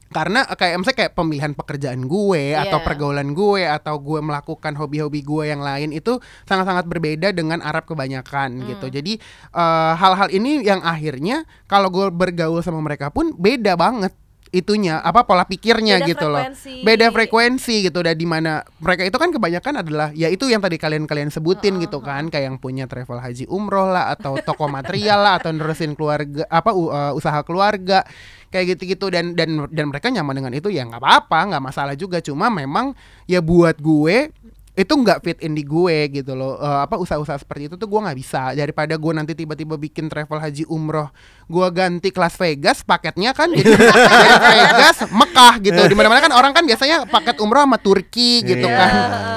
Karena 0.07 0.47
kayak 0.47 0.79
misalnya 0.79 0.99
kayak 1.03 1.13
pemilihan 1.15 1.51
pekerjaan 1.51 2.07
gue 2.07 2.55
atau 2.55 2.79
Iya. 2.79 2.85
pergaulan 2.85 3.35
gue 3.35 3.67
atau 3.67 3.99
gue 3.99 4.23
melakukan 4.23 4.71
hobi-hobi 4.75 5.19
gue 5.19 5.51
yang 5.51 5.59
lain 5.59 5.91
itu 5.91 6.15
sangat-sangat 6.47 6.87
berbeda 6.87 7.35
dengan 7.35 7.59
Arab 7.59 7.83
kebanyakan 7.83 8.63
gitu. 8.67 8.87
Jadi 8.87 9.19
eh, 9.51 9.93
hal-hal 9.95 10.31
ini 10.31 10.63
yang 10.63 10.79
akhirnya 10.79 11.43
kalau 11.67 11.91
gue 11.91 12.07
bergaul 12.07 12.63
sama 12.63 12.79
mereka 12.79 13.11
pun 13.11 13.35
beda 13.35 13.75
banget 13.75 14.15
itunya 14.55 15.03
apa 15.03 15.27
pola 15.27 15.43
pikirnya 15.43 15.99
Beda 15.99 16.07
gitu 16.07 16.27
frekuensi. 16.27 16.71
loh. 16.71 16.85
Beda 16.85 17.07
frekuensi 17.11 17.75
gitu 17.87 17.99
dan 18.03 18.15
di 18.15 18.27
mana 18.27 18.63
mereka 18.79 19.03
itu 19.03 19.17
kan 19.19 19.29
kebanyakan 19.31 19.73
adalah 19.83 20.09
ya 20.15 20.31
itu 20.31 20.47
yang 20.47 20.63
tadi 20.63 20.79
kalian-kalian 20.79 21.29
sebutin 21.29 21.79
gitu 21.83 21.99
kan 21.99 22.31
kayak 22.31 22.51
yang 22.53 22.57
punya 22.57 22.87
travel 22.87 23.19
haji 23.19 23.45
umroh 23.51 23.91
lah 23.91 24.15
atau 24.15 24.39
toko 24.39 24.71
material 24.71 25.19
lah 25.19 25.33
atau 25.39 25.51
nerusin 25.51 25.93
keluarga 25.93 26.47
apa 26.47 26.71
uh, 26.71 27.11
usaha 27.13 27.39
keluarga 27.43 28.07
kayak 28.47 28.77
gitu-gitu 28.79 29.11
dan 29.11 29.35
dan 29.35 29.67
dan 29.67 29.85
mereka 29.91 30.07
nyaman 30.07 30.39
dengan 30.39 30.53
itu 30.55 30.71
ya 30.71 30.87
nggak 30.87 31.03
apa-apa 31.03 31.39
nggak 31.51 31.63
masalah 31.63 31.95
juga 31.99 32.23
cuma 32.23 32.47
memang 32.47 32.95
ya 33.27 33.43
buat 33.43 33.75
gue 33.79 34.31
itu 34.77 34.93
nggak 34.93 35.19
fit 35.19 35.41
in 35.41 35.51
di 35.51 35.61
gue 35.61 35.97
gitu 36.13 36.31
loh 36.31 36.53
Eh, 36.55 36.79
apa 36.79 36.95
usaha-usaha 36.95 37.35
seperti 37.35 37.65
itu 37.65 37.75
tuh 37.75 37.85
gue 37.85 37.97
nggak 37.97 38.13
bisa 38.15 38.53
daripada 38.53 38.93
gue 38.93 39.09
nanti 39.11 39.33
tiba-tiba 39.33 39.73
bikin 39.75 40.05
travel 40.05 40.37
haji 40.37 40.63
umroh 40.65 41.09
gue 41.43 41.67
ganti 41.71 42.07
kelas 42.07 42.35
Vegas 42.35 42.81
paketnya 42.81 43.31
kan 43.31 43.49
jadi 43.49 43.73
Vegas 44.47 44.97
Mekah 45.07 45.53
gitu 45.59 45.81
di 45.81 45.95
mana-mana 45.95 46.19
kan 46.19 46.29
orang 46.31 46.51
kan 46.51 46.61
biasanya 46.61 47.03
paket 47.05 47.37
umroh 47.37 47.63
sama 47.63 47.77
Turki 47.77 48.43
gitu 48.43 48.63
Iya. 48.63 48.77
kan 48.77 48.91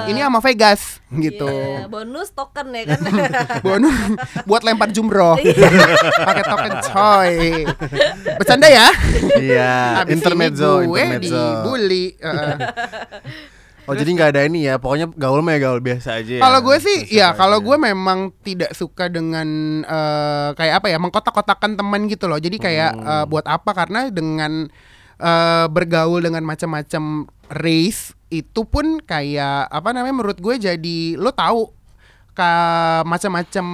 ini 0.06 0.18
sama 0.18 0.38
Vegas 0.40 1.00
gitu 1.10 1.48
Iya, 1.48 1.86
bonus 1.86 2.28
token 2.30 2.66
ya 2.70 2.82
kan. 2.86 3.00
bonus 3.64 3.96
buat 4.44 4.60
lempar 4.60 4.90
jumroh 4.90 5.34
Iya. 5.36 5.70
pakai 6.20 6.44
token 6.44 6.72
coy 6.84 7.34
bercanda 8.36 8.68
ya 8.68 8.88
Iya. 9.34 9.72
Abis 10.04 10.12
intermezzo, 10.14 10.84
gue 10.84 11.00
intermezzo. 11.00 11.32
dibully 11.32 12.04
Heeh. 12.14 12.56
Oh 13.86 13.94
jadi 13.94 14.10
nggak 14.10 14.30
ada 14.32 14.42
ini 14.44 14.66
ya. 14.66 14.76
Pokoknya 14.76 15.08
gaul 15.12 15.40
mah 15.40 15.56
ya 15.56 15.60
gaul 15.62 15.80
biasa 15.80 16.20
aja. 16.20 16.34
ya. 16.36 16.42
Kalau 16.42 16.60
gue 16.60 16.76
sih, 16.78 16.98
Biasa 17.04 17.14
ya 17.14 17.26
kalau 17.32 17.58
gue 17.58 17.76
memang 17.76 18.18
tidak 18.40 18.72
suka 18.72 19.06
dengan 19.06 19.48
eh, 19.82 20.48
kayak 20.54 20.82
apa 20.82 20.86
ya, 20.88 20.98
mengkotak-kotakan 20.98 21.76
teman 21.76 22.04
gitu 22.06 22.26
loh. 22.26 22.36
Jadi 22.36 22.56
kayak 22.56 22.92
Hmm. 22.92 23.06
eh, 23.06 23.24
buat 23.26 23.46
apa? 23.46 23.70
Karena 23.72 24.08
dengan 24.08 24.68
eh, 25.16 25.66
bergaul 25.68 26.20
dengan 26.20 26.40
macam-macam 26.42 27.28
race 27.52 28.12
itu 28.28 28.62
pun 28.62 28.98
kayak 29.00 29.66
apa 29.66 29.90
namanya? 29.90 30.14
Menurut 30.16 30.38
gue 30.38 30.54
jadi 30.56 30.98
lo 31.16 31.30
tahu 31.30 31.68
ke 32.30 32.52
macam-macam 33.04 33.66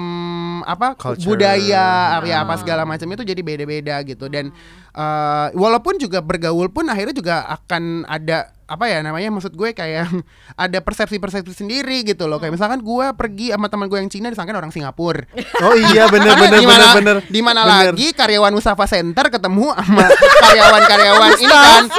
apa 0.64 0.96
Culture. 0.96 1.28
budaya 1.28 1.86
ya 2.24 2.36
apa 2.40 2.56
segala 2.56 2.82
macam 2.82 3.04
itu 3.06 3.22
jadi 3.22 3.38
beda-beda 3.38 4.00
gitu 4.02 4.26
dan 4.26 4.48
eh, 4.90 5.46
walaupun 5.52 6.00
juga 6.00 6.24
bergaul 6.24 6.72
pun 6.72 6.88
akhirnya 6.88 7.12
juga 7.12 7.44
akan 7.46 8.08
ada 8.08 8.55
apa 8.66 8.84
ya 8.84 8.98
namanya 8.98 9.30
maksud 9.30 9.52
gue 9.52 9.70
kayak 9.70 10.10
ada 10.64 10.78
persepsi-persepsi 10.80 11.54
sendiri 11.56 12.02
gitu 12.02 12.26
loh 12.26 12.36
kayak 12.36 12.50
misalkan 12.52 12.78
gue 12.78 13.06
pergi 13.14 13.50
sama 13.50 13.66
teman 13.66 13.86
gue 13.86 13.94
yang 13.96 14.06
Cina 14.06 14.26
disangka 14.26 14.50
orang 14.52 14.70
Singapura 14.70 15.22
Oh 15.64 15.72
iya 15.72 16.06
bener 16.06 16.34
bener 16.34 16.58
di 16.58 16.66
mana 16.66 16.84
bener 16.90 16.94
bener. 16.98 17.16
di 17.26 17.40
mana 17.40 17.60
Bener. 17.62 17.94
lagi 17.94 18.06
karyawan 18.10 18.50
Mustafa 18.50 18.84
Center 18.84 19.26
ketemu 19.28 19.70
sama 19.70 20.04
karyawan-karyawan 20.42 21.30
ini 21.36 21.46
kan 21.48 21.84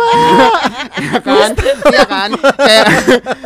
Iya 0.98 1.20
kan 1.22 1.50
iya 1.88 2.04
kan 2.06 2.30
kayak 2.58 2.86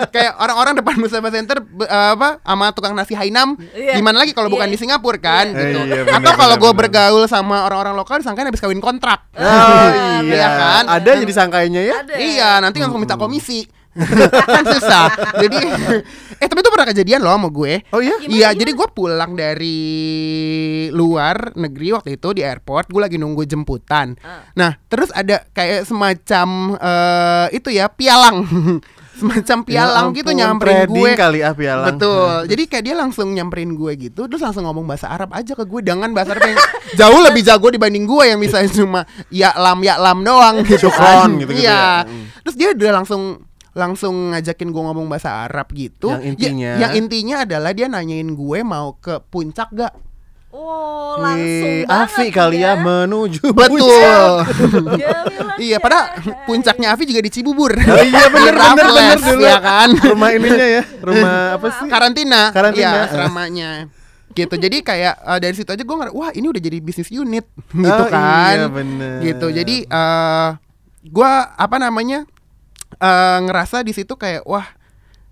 kayak 0.09 0.31
orang-orang 0.37 0.73
depan 0.75 0.95
Mustafa 0.97 1.29
Center 1.29 1.57
be- 1.61 1.85
apa 1.87 2.41
sama 2.41 2.71
tukang 2.71 2.93
nasi 2.93 3.13
Hainam 3.13 3.53
Iya. 3.71 3.95
di 3.95 4.01
mana 4.01 4.17
lagi 4.19 4.31
kalau 4.31 4.49
bukan 4.49 4.65
Iya. 4.65 4.73
di 4.73 4.79
Singapura 4.79 5.19
kan 5.19 5.45
Iya. 5.47 5.59
gitu 5.61 5.79
Iya, 5.83 6.01
bener, 6.03 6.17
atau 6.17 6.33
kalau 6.35 6.55
gue 6.57 6.71
bergaul 6.75 7.23
sama 7.25 7.63
orang-orang 7.63 7.93
lokal 7.93 8.17
disangka 8.17 8.41
habis 8.41 8.57
kawin 8.57 8.79
kontrak 8.79 9.29
Oh 9.31 9.45
Iya 10.21 10.33
iya 10.33 10.49
kan? 10.51 10.83
Ada 10.87 11.11
jadi 11.17 11.33
sangkainya 11.33 11.81
ya. 11.83 11.95
Ada. 11.99 12.13
Iya, 12.15 12.49
nanti 12.59 12.77
langsung 12.77 13.01
minta 13.11 13.19
komisi. 13.19 13.59
kan 14.55 14.63
susah. 14.63 15.11
Jadi 15.35 15.59
eh 16.39 16.47
tapi 16.47 16.63
itu 16.63 16.71
pernah 16.71 16.87
kejadian 16.87 17.19
loh 17.19 17.35
sama 17.35 17.51
gue. 17.51 17.83
Oh 17.91 17.99
iya. 17.99 18.15
Gimana, 18.17 18.31
Iya, 18.31 18.47
gimana? 18.47 18.59
jadi 18.63 18.71
gue 18.71 18.87
pulang 18.95 19.31
dari 19.35 19.79
luar 20.89 21.51
negeri 21.59 21.91
waktu 21.91 22.15
itu 22.15 22.31
di 22.31 22.39
airport, 22.39 22.87
gue 22.87 23.01
lagi 23.03 23.19
nunggu 23.19 23.43
jemputan. 23.43 24.15
Ah. 24.23 24.47
Nah, 24.55 24.79
terus 24.87 25.11
ada 25.11 25.43
kayak 25.51 25.83
semacam 25.83 26.47
eh 26.79 27.47
itu 27.51 27.67
ya 27.67 27.91
pialang, 27.91 28.47
semacam 29.21 29.57
pialang 29.61 30.07
Ya 30.07 30.15
gitu 30.17 30.29
nyamperin 30.31 30.87
gue. 30.87 31.11
kali 31.13 31.39
ah 31.39 31.53
pialang. 31.53 31.87
Betul. 31.93 32.49
Jadi 32.49 32.63
kayak 32.65 32.83
dia 32.83 32.95
langsung 32.95 33.27
nyamperin 33.29 33.71
gue 33.71 33.91
gitu, 34.01 34.25
terus 34.25 34.41
langsung 34.41 34.63
ngomong 34.63 34.83
bahasa 34.83 35.07
Arab 35.07 35.29
aja 35.31 35.53
ke 35.53 35.61
gue 35.61 35.79
dengan 35.79 36.09
bahasa 36.09 36.33
Arab 36.33 36.43
yang 36.43 36.57
jauh 36.99 37.21
lebih 37.21 37.41
jago 37.41 37.67
dibanding 37.67 38.03
gue 38.03 38.23
yang 38.25 38.37
bisa 38.37 38.59
cuma 38.67 39.03
ya 39.29 39.53
lam 39.53 39.79
ya 39.79 39.95
lam 39.95 40.19
doang 40.19 40.59
gitu 40.67 40.89
kan. 40.89 41.29
gitu-gitu 41.35 41.63
Iya. 41.63 42.03
ya. 42.03 42.09
Mm. 42.09 42.25
Terus 42.41 42.55
dia 42.55 42.69
udah 42.73 42.91
langsung 42.95 43.21
langsung 43.71 44.15
ngajakin 44.29 44.67
gue 44.67 44.83
ngomong 44.83 45.07
bahasa 45.07 45.45
Arab 45.45 45.71
gitu. 45.71 46.09
Yang 46.09 46.19
Ya- 46.19 46.27
intinya? 46.27 46.71
yang 46.77 46.91
intinya 46.93 47.35
adalah 47.41 47.71
dia 47.71 47.87
nanyain 47.87 48.27
gue 48.27 48.59
mau 48.61 48.97
ke 48.97 49.23
puncak 49.23 49.71
gak? 49.71 49.93
Oh, 50.51 51.15
langsung 51.15 51.47
Wih, 51.47 51.87
banget 51.87 52.11
Afi 52.11 52.27
kali 52.27 52.59
ya 52.59 52.75
menuju. 52.75 53.55
Betul. 53.55 54.43
Dia 54.99 55.23
bilang 55.23 55.55
iya, 55.63 55.77
pada 55.79 56.11
puncaknya 56.43 56.91
Avi 56.91 57.07
juga 57.07 57.23
di 57.23 57.31
Cibubur. 57.31 57.71
Oh 57.71 58.03
iya 58.03 58.27
bener 58.27 58.51
bener 58.51 58.59
Raffles, 58.59 59.21
dulu 59.23 59.41
ya 59.41 59.57
kan. 59.63 59.89
Rumah 59.95 60.29
ininya 60.35 60.67
ya, 60.67 60.83
rumah 60.99 61.35
apa 61.55 61.67
sih? 61.71 61.87
Karantina. 61.87 62.41
Karantina. 62.51 62.83
Iya, 62.83 63.01
asramanya. 63.07 63.71
gitu. 64.31 64.55
Jadi 64.55 64.77
kayak 64.79 65.23
eh, 65.23 65.39
dari 65.39 65.55
situ 65.55 65.71
aja 65.71 65.83
gue 65.83 65.95
ngerasa 65.95 66.15
wah 66.15 66.31
ini 66.31 66.47
udah 66.47 66.61
jadi 66.61 66.77
bisnis 66.79 67.07
unit 67.09 67.47
gitu 67.71 68.03
Oh, 68.03 68.07
kan. 68.11 68.55
Iya 68.55 68.67
bener. 68.67 69.17
Gitu. 69.23 69.47
Jadi 69.55 69.75
eh 69.87 70.49
gua 71.07 71.31
apa 71.55 71.79
namanya? 71.79 72.27
eh 72.91 73.39
ngerasa 73.39 73.87
di 73.87 73.95
situ 73.95 74.19
kayak 74.19 74.43
wah 74.43 74.67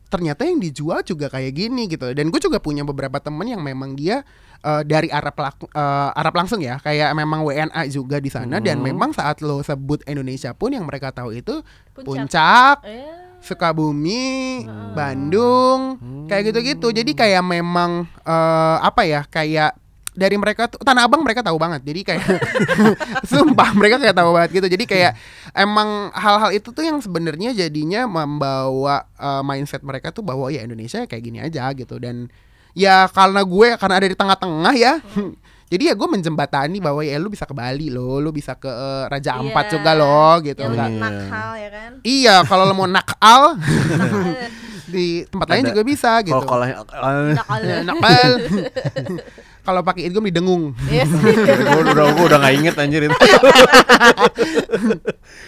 ternyata 0.08 0.41
yang 0.41 0.58
dijual 0.58 1.03
juga 1.03 1.29
kayak 1.29 1.51
gini 1.53 1.86
gitu 1.86 2.10
dan 2.10 2.34
gue 2.34 2.41
juga 2.41 2.58
punya 2.58 2.82
beberapa 2.82 3.21
temen 3.21 3.45
yang 3.45 3.62
memang 3.62 3.93
dia 3.93 4.25
eh, 4.60 4.84
dari 4.84 5.08
Arab 5.08 5.36
lak- 5.36 5.67
eh, 5.67 6.10
Arab 6.13 6.34
langsung 6.36 6.60
ya 6.60 6.78
kayak 6.78 7.12
memang 7.12 7.41
WNA 7.41 7.88
juga 7.88 8.17
di 8.17 8.28
sana 8.28 8.58
dan 8.58 8.78
Hmm. 8.78 8.88
memang 8.88 9.12
saat 9.12 9.39
lo 9.39 9.60
sebut 9.60 10.04
Indonesia 10.06 10.52
pun 10.52 10.69
yang 10.69 10.84
mereka 10.84 11.10
tahu 11.10 11.34
itu 11.34 11.60
Puncak. 11.93 12.06
puncak 12.06 12.78
Eh, 12.84 13.08
Sukabumi, 13.39 14.67
Bandung, 14.91 15.95
kayak 16.26 16.52
gitu-gitu. 16.52 16.91
Jadi 16.91 17.12
kayak 17.13 17.39
memang 17.41 18.04
eh, 18.19 18.78
apa 18.80 19.04
ya? 19.04 19.24
Kayak 19.26 19.80
dari 20.12 20.36
mereka 20.36 20.67
tuh 20.67 20.76
Tanah 20.78 21.08
Abang 21.08 21.24
mereka 21.24 21.39
tahu 21.39 21.56
banget. 21.56 21.80
Jadi 21.82 22.02
kayak 22.04 22.19
sumpah 23.32 23.72
mereka 23.72 23.95
kayak 23.98 24.12
tahu 24.13 24.30
banget 24.34 24.50
gitu. 24.54 24.67
Jadi 24.69 24.84
kayak 24.86 25.13
emang 25.54 26.12
hal-hal 26.12 26.52
itu 26.52 26.69
tuh 26.69 26.84
yang 26.84 27.00
sebenarnya 27.00 27.54
jadinya 27.54 28.06
membawa 28.06 29.08
eh, 29.15 29.41
mindset 29.41 29.82
mereka 29.82 30.12
tuh 30.12 30.22
bahwa 30.22 30.48
ya 30.48 30.60
Indonesia 30.60 31.04
kayak 31.04 31.24
gini 31.24 31.39
aja 31.39 31.72
gitu 31.72 31.95
dan 31.95 32.28
ya 32.80 33.12
karena 33.12 33.44
gue 33.44 33.68
karena 33.76 33.96
ada 34.00 34.08
di 34.08 34.15
tengah-tengah 34.15 34.74
ya. 34.80 34.94
Jadi 35.70 35.86
ya 35.86 35.94
gue 35.94 36.08
menjembatani 36.10 36.82
bahwa 36.82 37.06
ya 37.06 37.22
lu 37.22 37.30
bisa 37.30 37.46
ke 37.46 37.54
Bali 37.54 37.94
loh, 37.94 38.18
lu 38.18 38.34
bisa 38.34 38.58
ke 38.58 38.65
eh, 38.65 39.06
Raja 39.06 39.38
Ampat 39.38 39.70
iya. 39.70 39.74
juga 39.78 39.92
loh 39.94 40.34
gitu. 40.42 40.65
Iya. 40.65 40.88
nakal 40.89 41.50
ya 41.62 41.70
kan. 41.70 41.92
Iya, 42.02 42.36
kalau 42.50 42.63
lo 42.65 42.74
mau 42.74 42.89
nakal 42.89 43.54
di 44.94 45.22
tempat 45.30 45.46
lain 45.54 45.70
juga 45.70 45.86
bisa 45.86 46.26
gitu. 46.26 46.42
Kalau 46.42 46.65
kalau 46.89 47.38
Nakal. 47.38 47.60
Ya, 47.62 47.78
nakal. 47.86 48.30
kalau 49.69 49.86
pakai 49.86 50.10
idgom 50.10 50.25
didengung. 50.25 50.73
Iya 50.89 51.05
sih. 51.05 51.21
gue 51.69 51.82
udah 51.86 52.10
gue 52.10 52.25
udah 52.25 52.39
gak 52.41 52.53
inget 52.58 52.75
anjir 52.82 53.05
itu. 53.05 53.13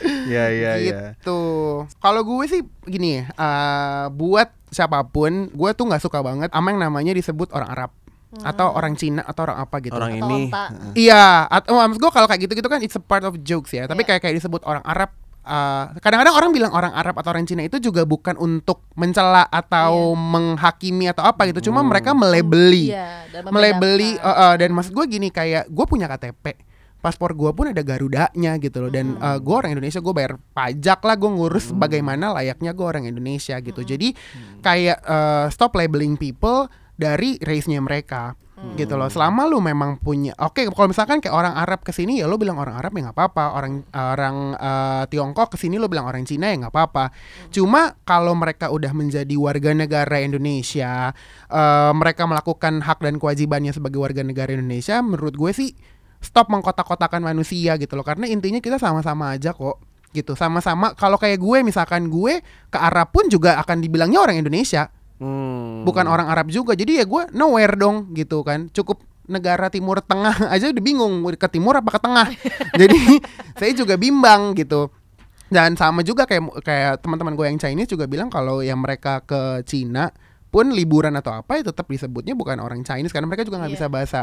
Iya 0.01 0.45
iya 0.53 0.71
iya. 0.79 0.99
gitu. 1.17 1.41
Kalau 1.99 2.21
gue 2.23 2.45
sih 2.47 2.62
gini, 2.88 3.21
eh 3.25 4.05
buat 4.13 4.49
siapa 4.71 5.03
pun, 5.10 5.51
gue 5.51 5.69
tuh 5.75 5.86
nggak 5.89 6.01
suka 6.01 6.23
banget 6.23 6.49
sama 6.53 6.71
yang 6.71 6.79
namanya 6.79 7.12
disebut 7.12 7.51
orang 7.51 7.69
Arab 7.69 7.91
atau 8.31 8.71
orang 8.71 8.95
Cina 8.95 9.21
atau 9.27 9.43
orang 9.43 9.60
apa 9.60 9.75
gitu. 9.84 9.91
Orang 9.91 10.15
Atau 10.15 10.29
ini. 10.31 10.47
Iya, 10.95 11.51
atau 11.51 11.75
maksud 11.84 11.99
gue 11.99 12.12
kalau 12.15 12.27
kayak 12.31 12.41
gitu-gitu 12.47 12.67
kan 12.71 12.79
it's 12.79 12.95
a 12.95 13.03
part 13.03 13.27
of 13.27 13.36
jokes 13.43 13.75
ya. 13.75 13.91
Tapi 13.91 14.07
Iya. 14.07 14.15
kayak 14.15 14.21
kayak 14.23 14.36
disebut 14.39 14.63
orang 14.63 14.84
Arab. 14.88 15.12
Eh, 15.41 15.86
kadang-kadang 15.99 16.36
orang 16.38 16.51
bilang 16.54 16.71
orang 16.73 16.93
Arab 16.93 17.17
atau 17.17 17.34
orang 17.34 17.45
Cina 17.49 17.65
itu 17.65 17.82
juga 17.82 18.06
bukan 18.06 18.38
untuk 18.38 18.86
mencela 18.93 19.45
atau 19.49 20.13
menghakimi 20.13 21.10
atau 21.10 21.25
apa 21.25 21.49
gitu. 21.49 21.71
Cuma 21.71 21.82
mereka 21.82 22.13
melebeli. 22.13 22.93
Iya, 22.93 23.27
dan 23.30 23.41
melebeli 23.49 24.17
uh, 24.21 24.30
uh, 24.30 24.54
dan 24.56 24.69
maksud 24.71 24.93
gue 24.93 25.06
gini 25.10 25.30
kayak 25.34 25.69
gue 25.69 25.86
punya 25.89 26.06
KTP 26.06 26.69
paspor 27.01 27.34
gue 27.34 27.49
pun 27.49 27.65
ada 27.65 27.82
garudanya 27.82 28.62
gitu 28.62 28.77
loh. 28.86 28.91
Dan 28.93 29.17
uh, 29.17 29.41
gue 29.41 29.56
orang 29.58 29.73
Indonesia 29.73 29.97
gue 29.97 30.13
bayar 30.13 30.38
pajak 30.54 31.01
lah 31.01 31.15
gue 31.17 31.30
ngurus 31.34 31.73
bagaimana 31.73 32.30
layaknya 32.38 32.77
gue 32.77 32.86
orang 32.86 33.10
Indonesia 33.10 33.58
gitu. 33.58 33.82
Jadi 33.82 34.13
kayak 34.62 35.01
uh, 35.04 35.45
stop 35.49 35.73
labeling 35.73 36.15
people 36.15 36.69
dari 36.93 37.41
race-nya 37.41 37.82
mereka 37.82 38.38
gitu 38.78 38.93
loh. 38.93 39.10
Selama 39.10 39.50
lu 39.50 39.58
memang 39.58 39.97
punya 39.97 40.38
oke 40.38 40.69
kalau 40.69 40.89
misalkan 40.89 41.17
kayak 41.17 41.34
orang 41.34 41.54
Arab 41.58 41.82
ke 41.82 41.89
sini 41.89 42.21
ya 42.21 42.30
lu 42.30 42.38
bilang 42.38 42.62
orang 42.62 42.78
Arab 42.78 42.93
ya 42.93 43.10
nggak 43.10 43.17
apa-apa. 43.17 43.45
Orang 43.58 43.74
orang 43.93 44.36
uh, 44.56 45.04
Tiongkok 45.10 45.54
ke 45.54 45.58
sini 45.58 45.82
lu 45.82 45.89
bilang 45.89 46.06
orang 46.06 46.24
Cina 46.24 46.54
ya 46.54 46.62
nggak 46.62 46.74
apa-apa. 46.74 47.10
Cuma 47.50 47.97
kalau 48.06 48.38
mereka 48.38 48.69
udah 48.69 48.93
menjadi 48.93 49.34
warga 49.36 49.74
negara 49.74 50.21
Indonesia 50.21 51.12
eh, 51.50 51.91
mereka 51.95 52.24
melakukan 52.30 52.86
hak 52.86 53.00
dan 53.02 53.17
kewajibannya 53.17 53.74
sebagai 53.74 54.00
warga 54.00 54.21
negara 54.21 54.54
Indonesia 54.54 55.02
menurut 55.02 55.34
gue 55.36 55.52
sih 55.52 55.69
stop 56.21 56.54
mengkotak-kotakan 56.54 57.26
manusia 57.26 57.76
gitu 57.82 57.97
loh. 57.97 58.06
Karena 58.06 58.30
intinya 58.30 58.62
kita 58.62 58.78
sama-sama 58.78 59.34
aja 59.34 59.52
kok 59.52 59.82
gitu. 60.13 60.38
Sama-sama 60.38 60.93
kalau 60.93 61.17
kayak 61.17 61.41
gue 61.41 61.58
misalkan 61.65 62.08
gue 62.12 62.39
ke 62.69 62.78
Arab 62.78 63.10
pun 63.10 63.26
juga 63.28 63.58
akan 63.63 63.82
dibilangnya 63.82 64.21
orang 64.21 64.38
Indonesia 64.38 64.91
Hmm. 65.21 65.86
bukan 65.86 66.10
orang 66.10 66.25
Arab 66.25 66.49
juga 66.49 66.73
jadi 66.73 67.01
ya 67.01 67.05
gue 67.05 67.29
nowhere 67.31 67.77
dong 67.77 68.10
gitu 68.12 68.41
kan. 68.41 68.73
Cukup 68.73 69.05
negara 69.29 69.69
Timur 69.69 70.01
Tengah 70.01 70.34
aja 70.53 70.67
udah 70.67 70.81
bingung 70.81 71.13
ke 71.31 71.47
timur 71.47 71.77
apa 71.77 71.93
ke 71.93 71.99
tengah. 72.01 72.27
Jadi 72.81 73.21
saya 73.53 73.71
juga 73.71 73.95
bimbang 73.95 74.57
gitu. 74.57 74.89
Dan 75.45 75.75
sama 75.75 76.01
juga 76.01 76.25
kayak 76.25 76.63
kayak 76.63 76.93
teman-teman 76.99 77.36
gue 77.36 77.45
yang 77.45 77.60
Chinese 77.60 77.88
juga 77.88 78.10
bilang 78.10 78.27
kalau 78.27 78.60
yang 78.60 78.81
mereka 78.81 79.21
ke 79.21 79.62
Cina 79.63 80.10
pun 80.47 80.73
liburan 80.73 81.13
atau 81.13 81.31
apa 81.31 81.62
ya 81.62 81.69
tetap 81.69 81.86
disebutnya 81.86 82.34
bukan 82.34 82.60
orang 82.60 82.81
Chinese 82.81 83.12
karena 83.12 83.29
mereka 83.29 83.45
juga 83.45 83.62
nggak 83.62 83.71
Iya. 83.71 83.77
bisa 83.77 83.88
bahasa 83.88 84.21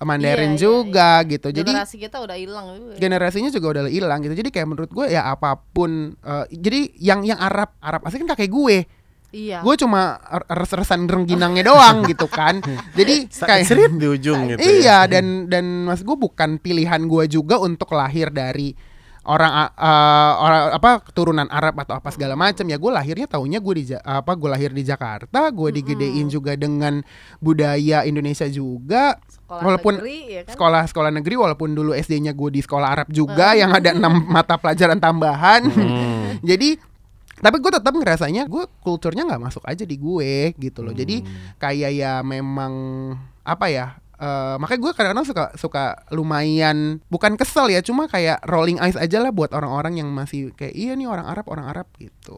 Mandarin 0.00 0.52
Iya, 0.52 0.56
iya, 0.56 0.60
juga 0.60 1.10
gitu. 1.28 1.48
Jadi 1.52 1.68
generasi 1.68 1.96
kita 1.98 2.16
udah 2.24 2.36
hilang 2.38 2.66
ya. 2.72 2.96
generasinya 2.96 3.50
juga 3.52 3.66
udah 3.76 3.82
hilang 3.84 4.20
gitu. 4.22 4.32
Jadi 4.36 4.48
kayak 4.48 4.68
menurut 4.68 4.88
gue 4.88 5.06
ya 5.08 5.28
apa 5.28 5.60
pun 5.60 6.16
eh, 6.16 6.44
jadi 6.48 6.80
yang 6.96 7.20
yang 7.24 7.36
Arab 7.36 7.76
Arab 7.80 8.00
asli 8.04 8.20
kan 8.20 8.32
kakek 8.32 8.48
gue 8.48 8.76
Iya. 9.30 9.62
gue 9.62 9.74
cuma 9.78 10.18
res-resan 10.50 11.06
rengginangnya 11.06 11.70
doang 11.70 12.02
gitu 12.10 12.26
kan 12.26 12.58
jadi 12.92 13.30
Sakit 13.30 13.46
kayak 13.46 13.64
serit 13.64 13.92
di 13.94 14.06
ujung 14.10 14.50
gitu. 14.50 14.58
iya 14.58 15.06
dan 15.06 15.46
dan 15.46 15.86
mas 15.86 16.02
gue 16.02 16.18
bukan 16.18 16.58
pilihan 16.58 17.06
gue 17.06 17.24
juga 17.30 17.62
untuk 17.62 17.94
lahir 17.94 18.34
dari 18.34 18.74
orang 19.20 19.52
eh, 19.70 20.32
orang 20.34 20.62
apa 20.74 20.90
keturunan 21.04 21.46
Arab 21.46 21.76
atau 21.78 21.94
apa 21.94 22.08
segala 22.08 22.34
macam 22.34 22.64
ya 22.64 22.74
gue 22.74 22.90
lahirnya 22.90 23.28
taunya 23.28 23.60
gue 23.60 23.74
di 23.76 23.84
apa 23.94 24.32
gue 24.32 24.48
lahir 24.48 24.72
di 24.72 24.82
Jakarta 24.82 25.52
gue 25.52 25.68
digedein 25.70 26.26
juga 26.26 26.56
dengan 26.56 27.04
budaya 27.38 28.02
Indonesia 28.02 28.48
juga 28.48 29.14
Sekolah 29.28 29.62
walaupun 29.62 29.94
negeri, 29.98 30.18
ya 30.30 30.40
kan? 30.46 30.52
sekolah 30.56 30.82
sekolah 30.88 31.10
negeri 31.12 31.34
walaupun 31.36 31.68
dulu 31.70 31.92
SD-nya 31.92 32.32
gue 32.32 32.50
di 32.50 32.60
sekolah 32.62 32.88
Arab 32.88 33.08
juga 33.10 33.52
yang 33.52 33.70
ada 33.70 33.92
enam 33.92 34.24
mata 34.34 34.56
pelajaran 34.56 34.98
tambahan 34.98 35.62
Hmm. 35.70 36.40
jadi 36.50 36.80
tapi 37.40 37.56
gue 37.58 37.72
tetap 37.72 37.92
ngerasanya 37.92 38.46
gue 38.46 38.64
kulturnya 38.84 39.24
nggak 39.24 39.42
masuk 39.42 39.64
aja 39.64 39.84
di 39.88 39.96
gue 39.96 40.52
gitu 40.56 40.84
loh. 40.84 40.92
Jadi 40.92 41.24
kayak 41.56 41.90
ya 41.96 42.12
memang 42.20 42.72
apa 43.42 43.66
ya 43.72 43.96
eh, 44.20 44.54
makanya 44.60 44.80
gue 44.84 44.92
kadang-kadang 44.92 45.26
suka 45.26 45.44
suka 45.56 45.84
lumayan 46.12 47.00
bukan 47.08 47.34
kesel 47.40 47.72
ya 47.72 47.80
cuma 47.80 48.06
kayak 48.06 48.44
rolling 48.46 48.78
eyes 48.78 49.00
aja 49.00 49.18
lah 49.18 49.32
buat 49.32 49.50
orang-orang 49.56 50.04
yang 50.04 50.08
masih 50.12 50.52
kayak 50.54 50.76
iya 50.76 50.92
nih 50.92 51.08
orang 51.08 51.26
Arab 51.26 51.48
orang 51.48 51.66
Arab 51.72 51.88
gitu 51.96 52.36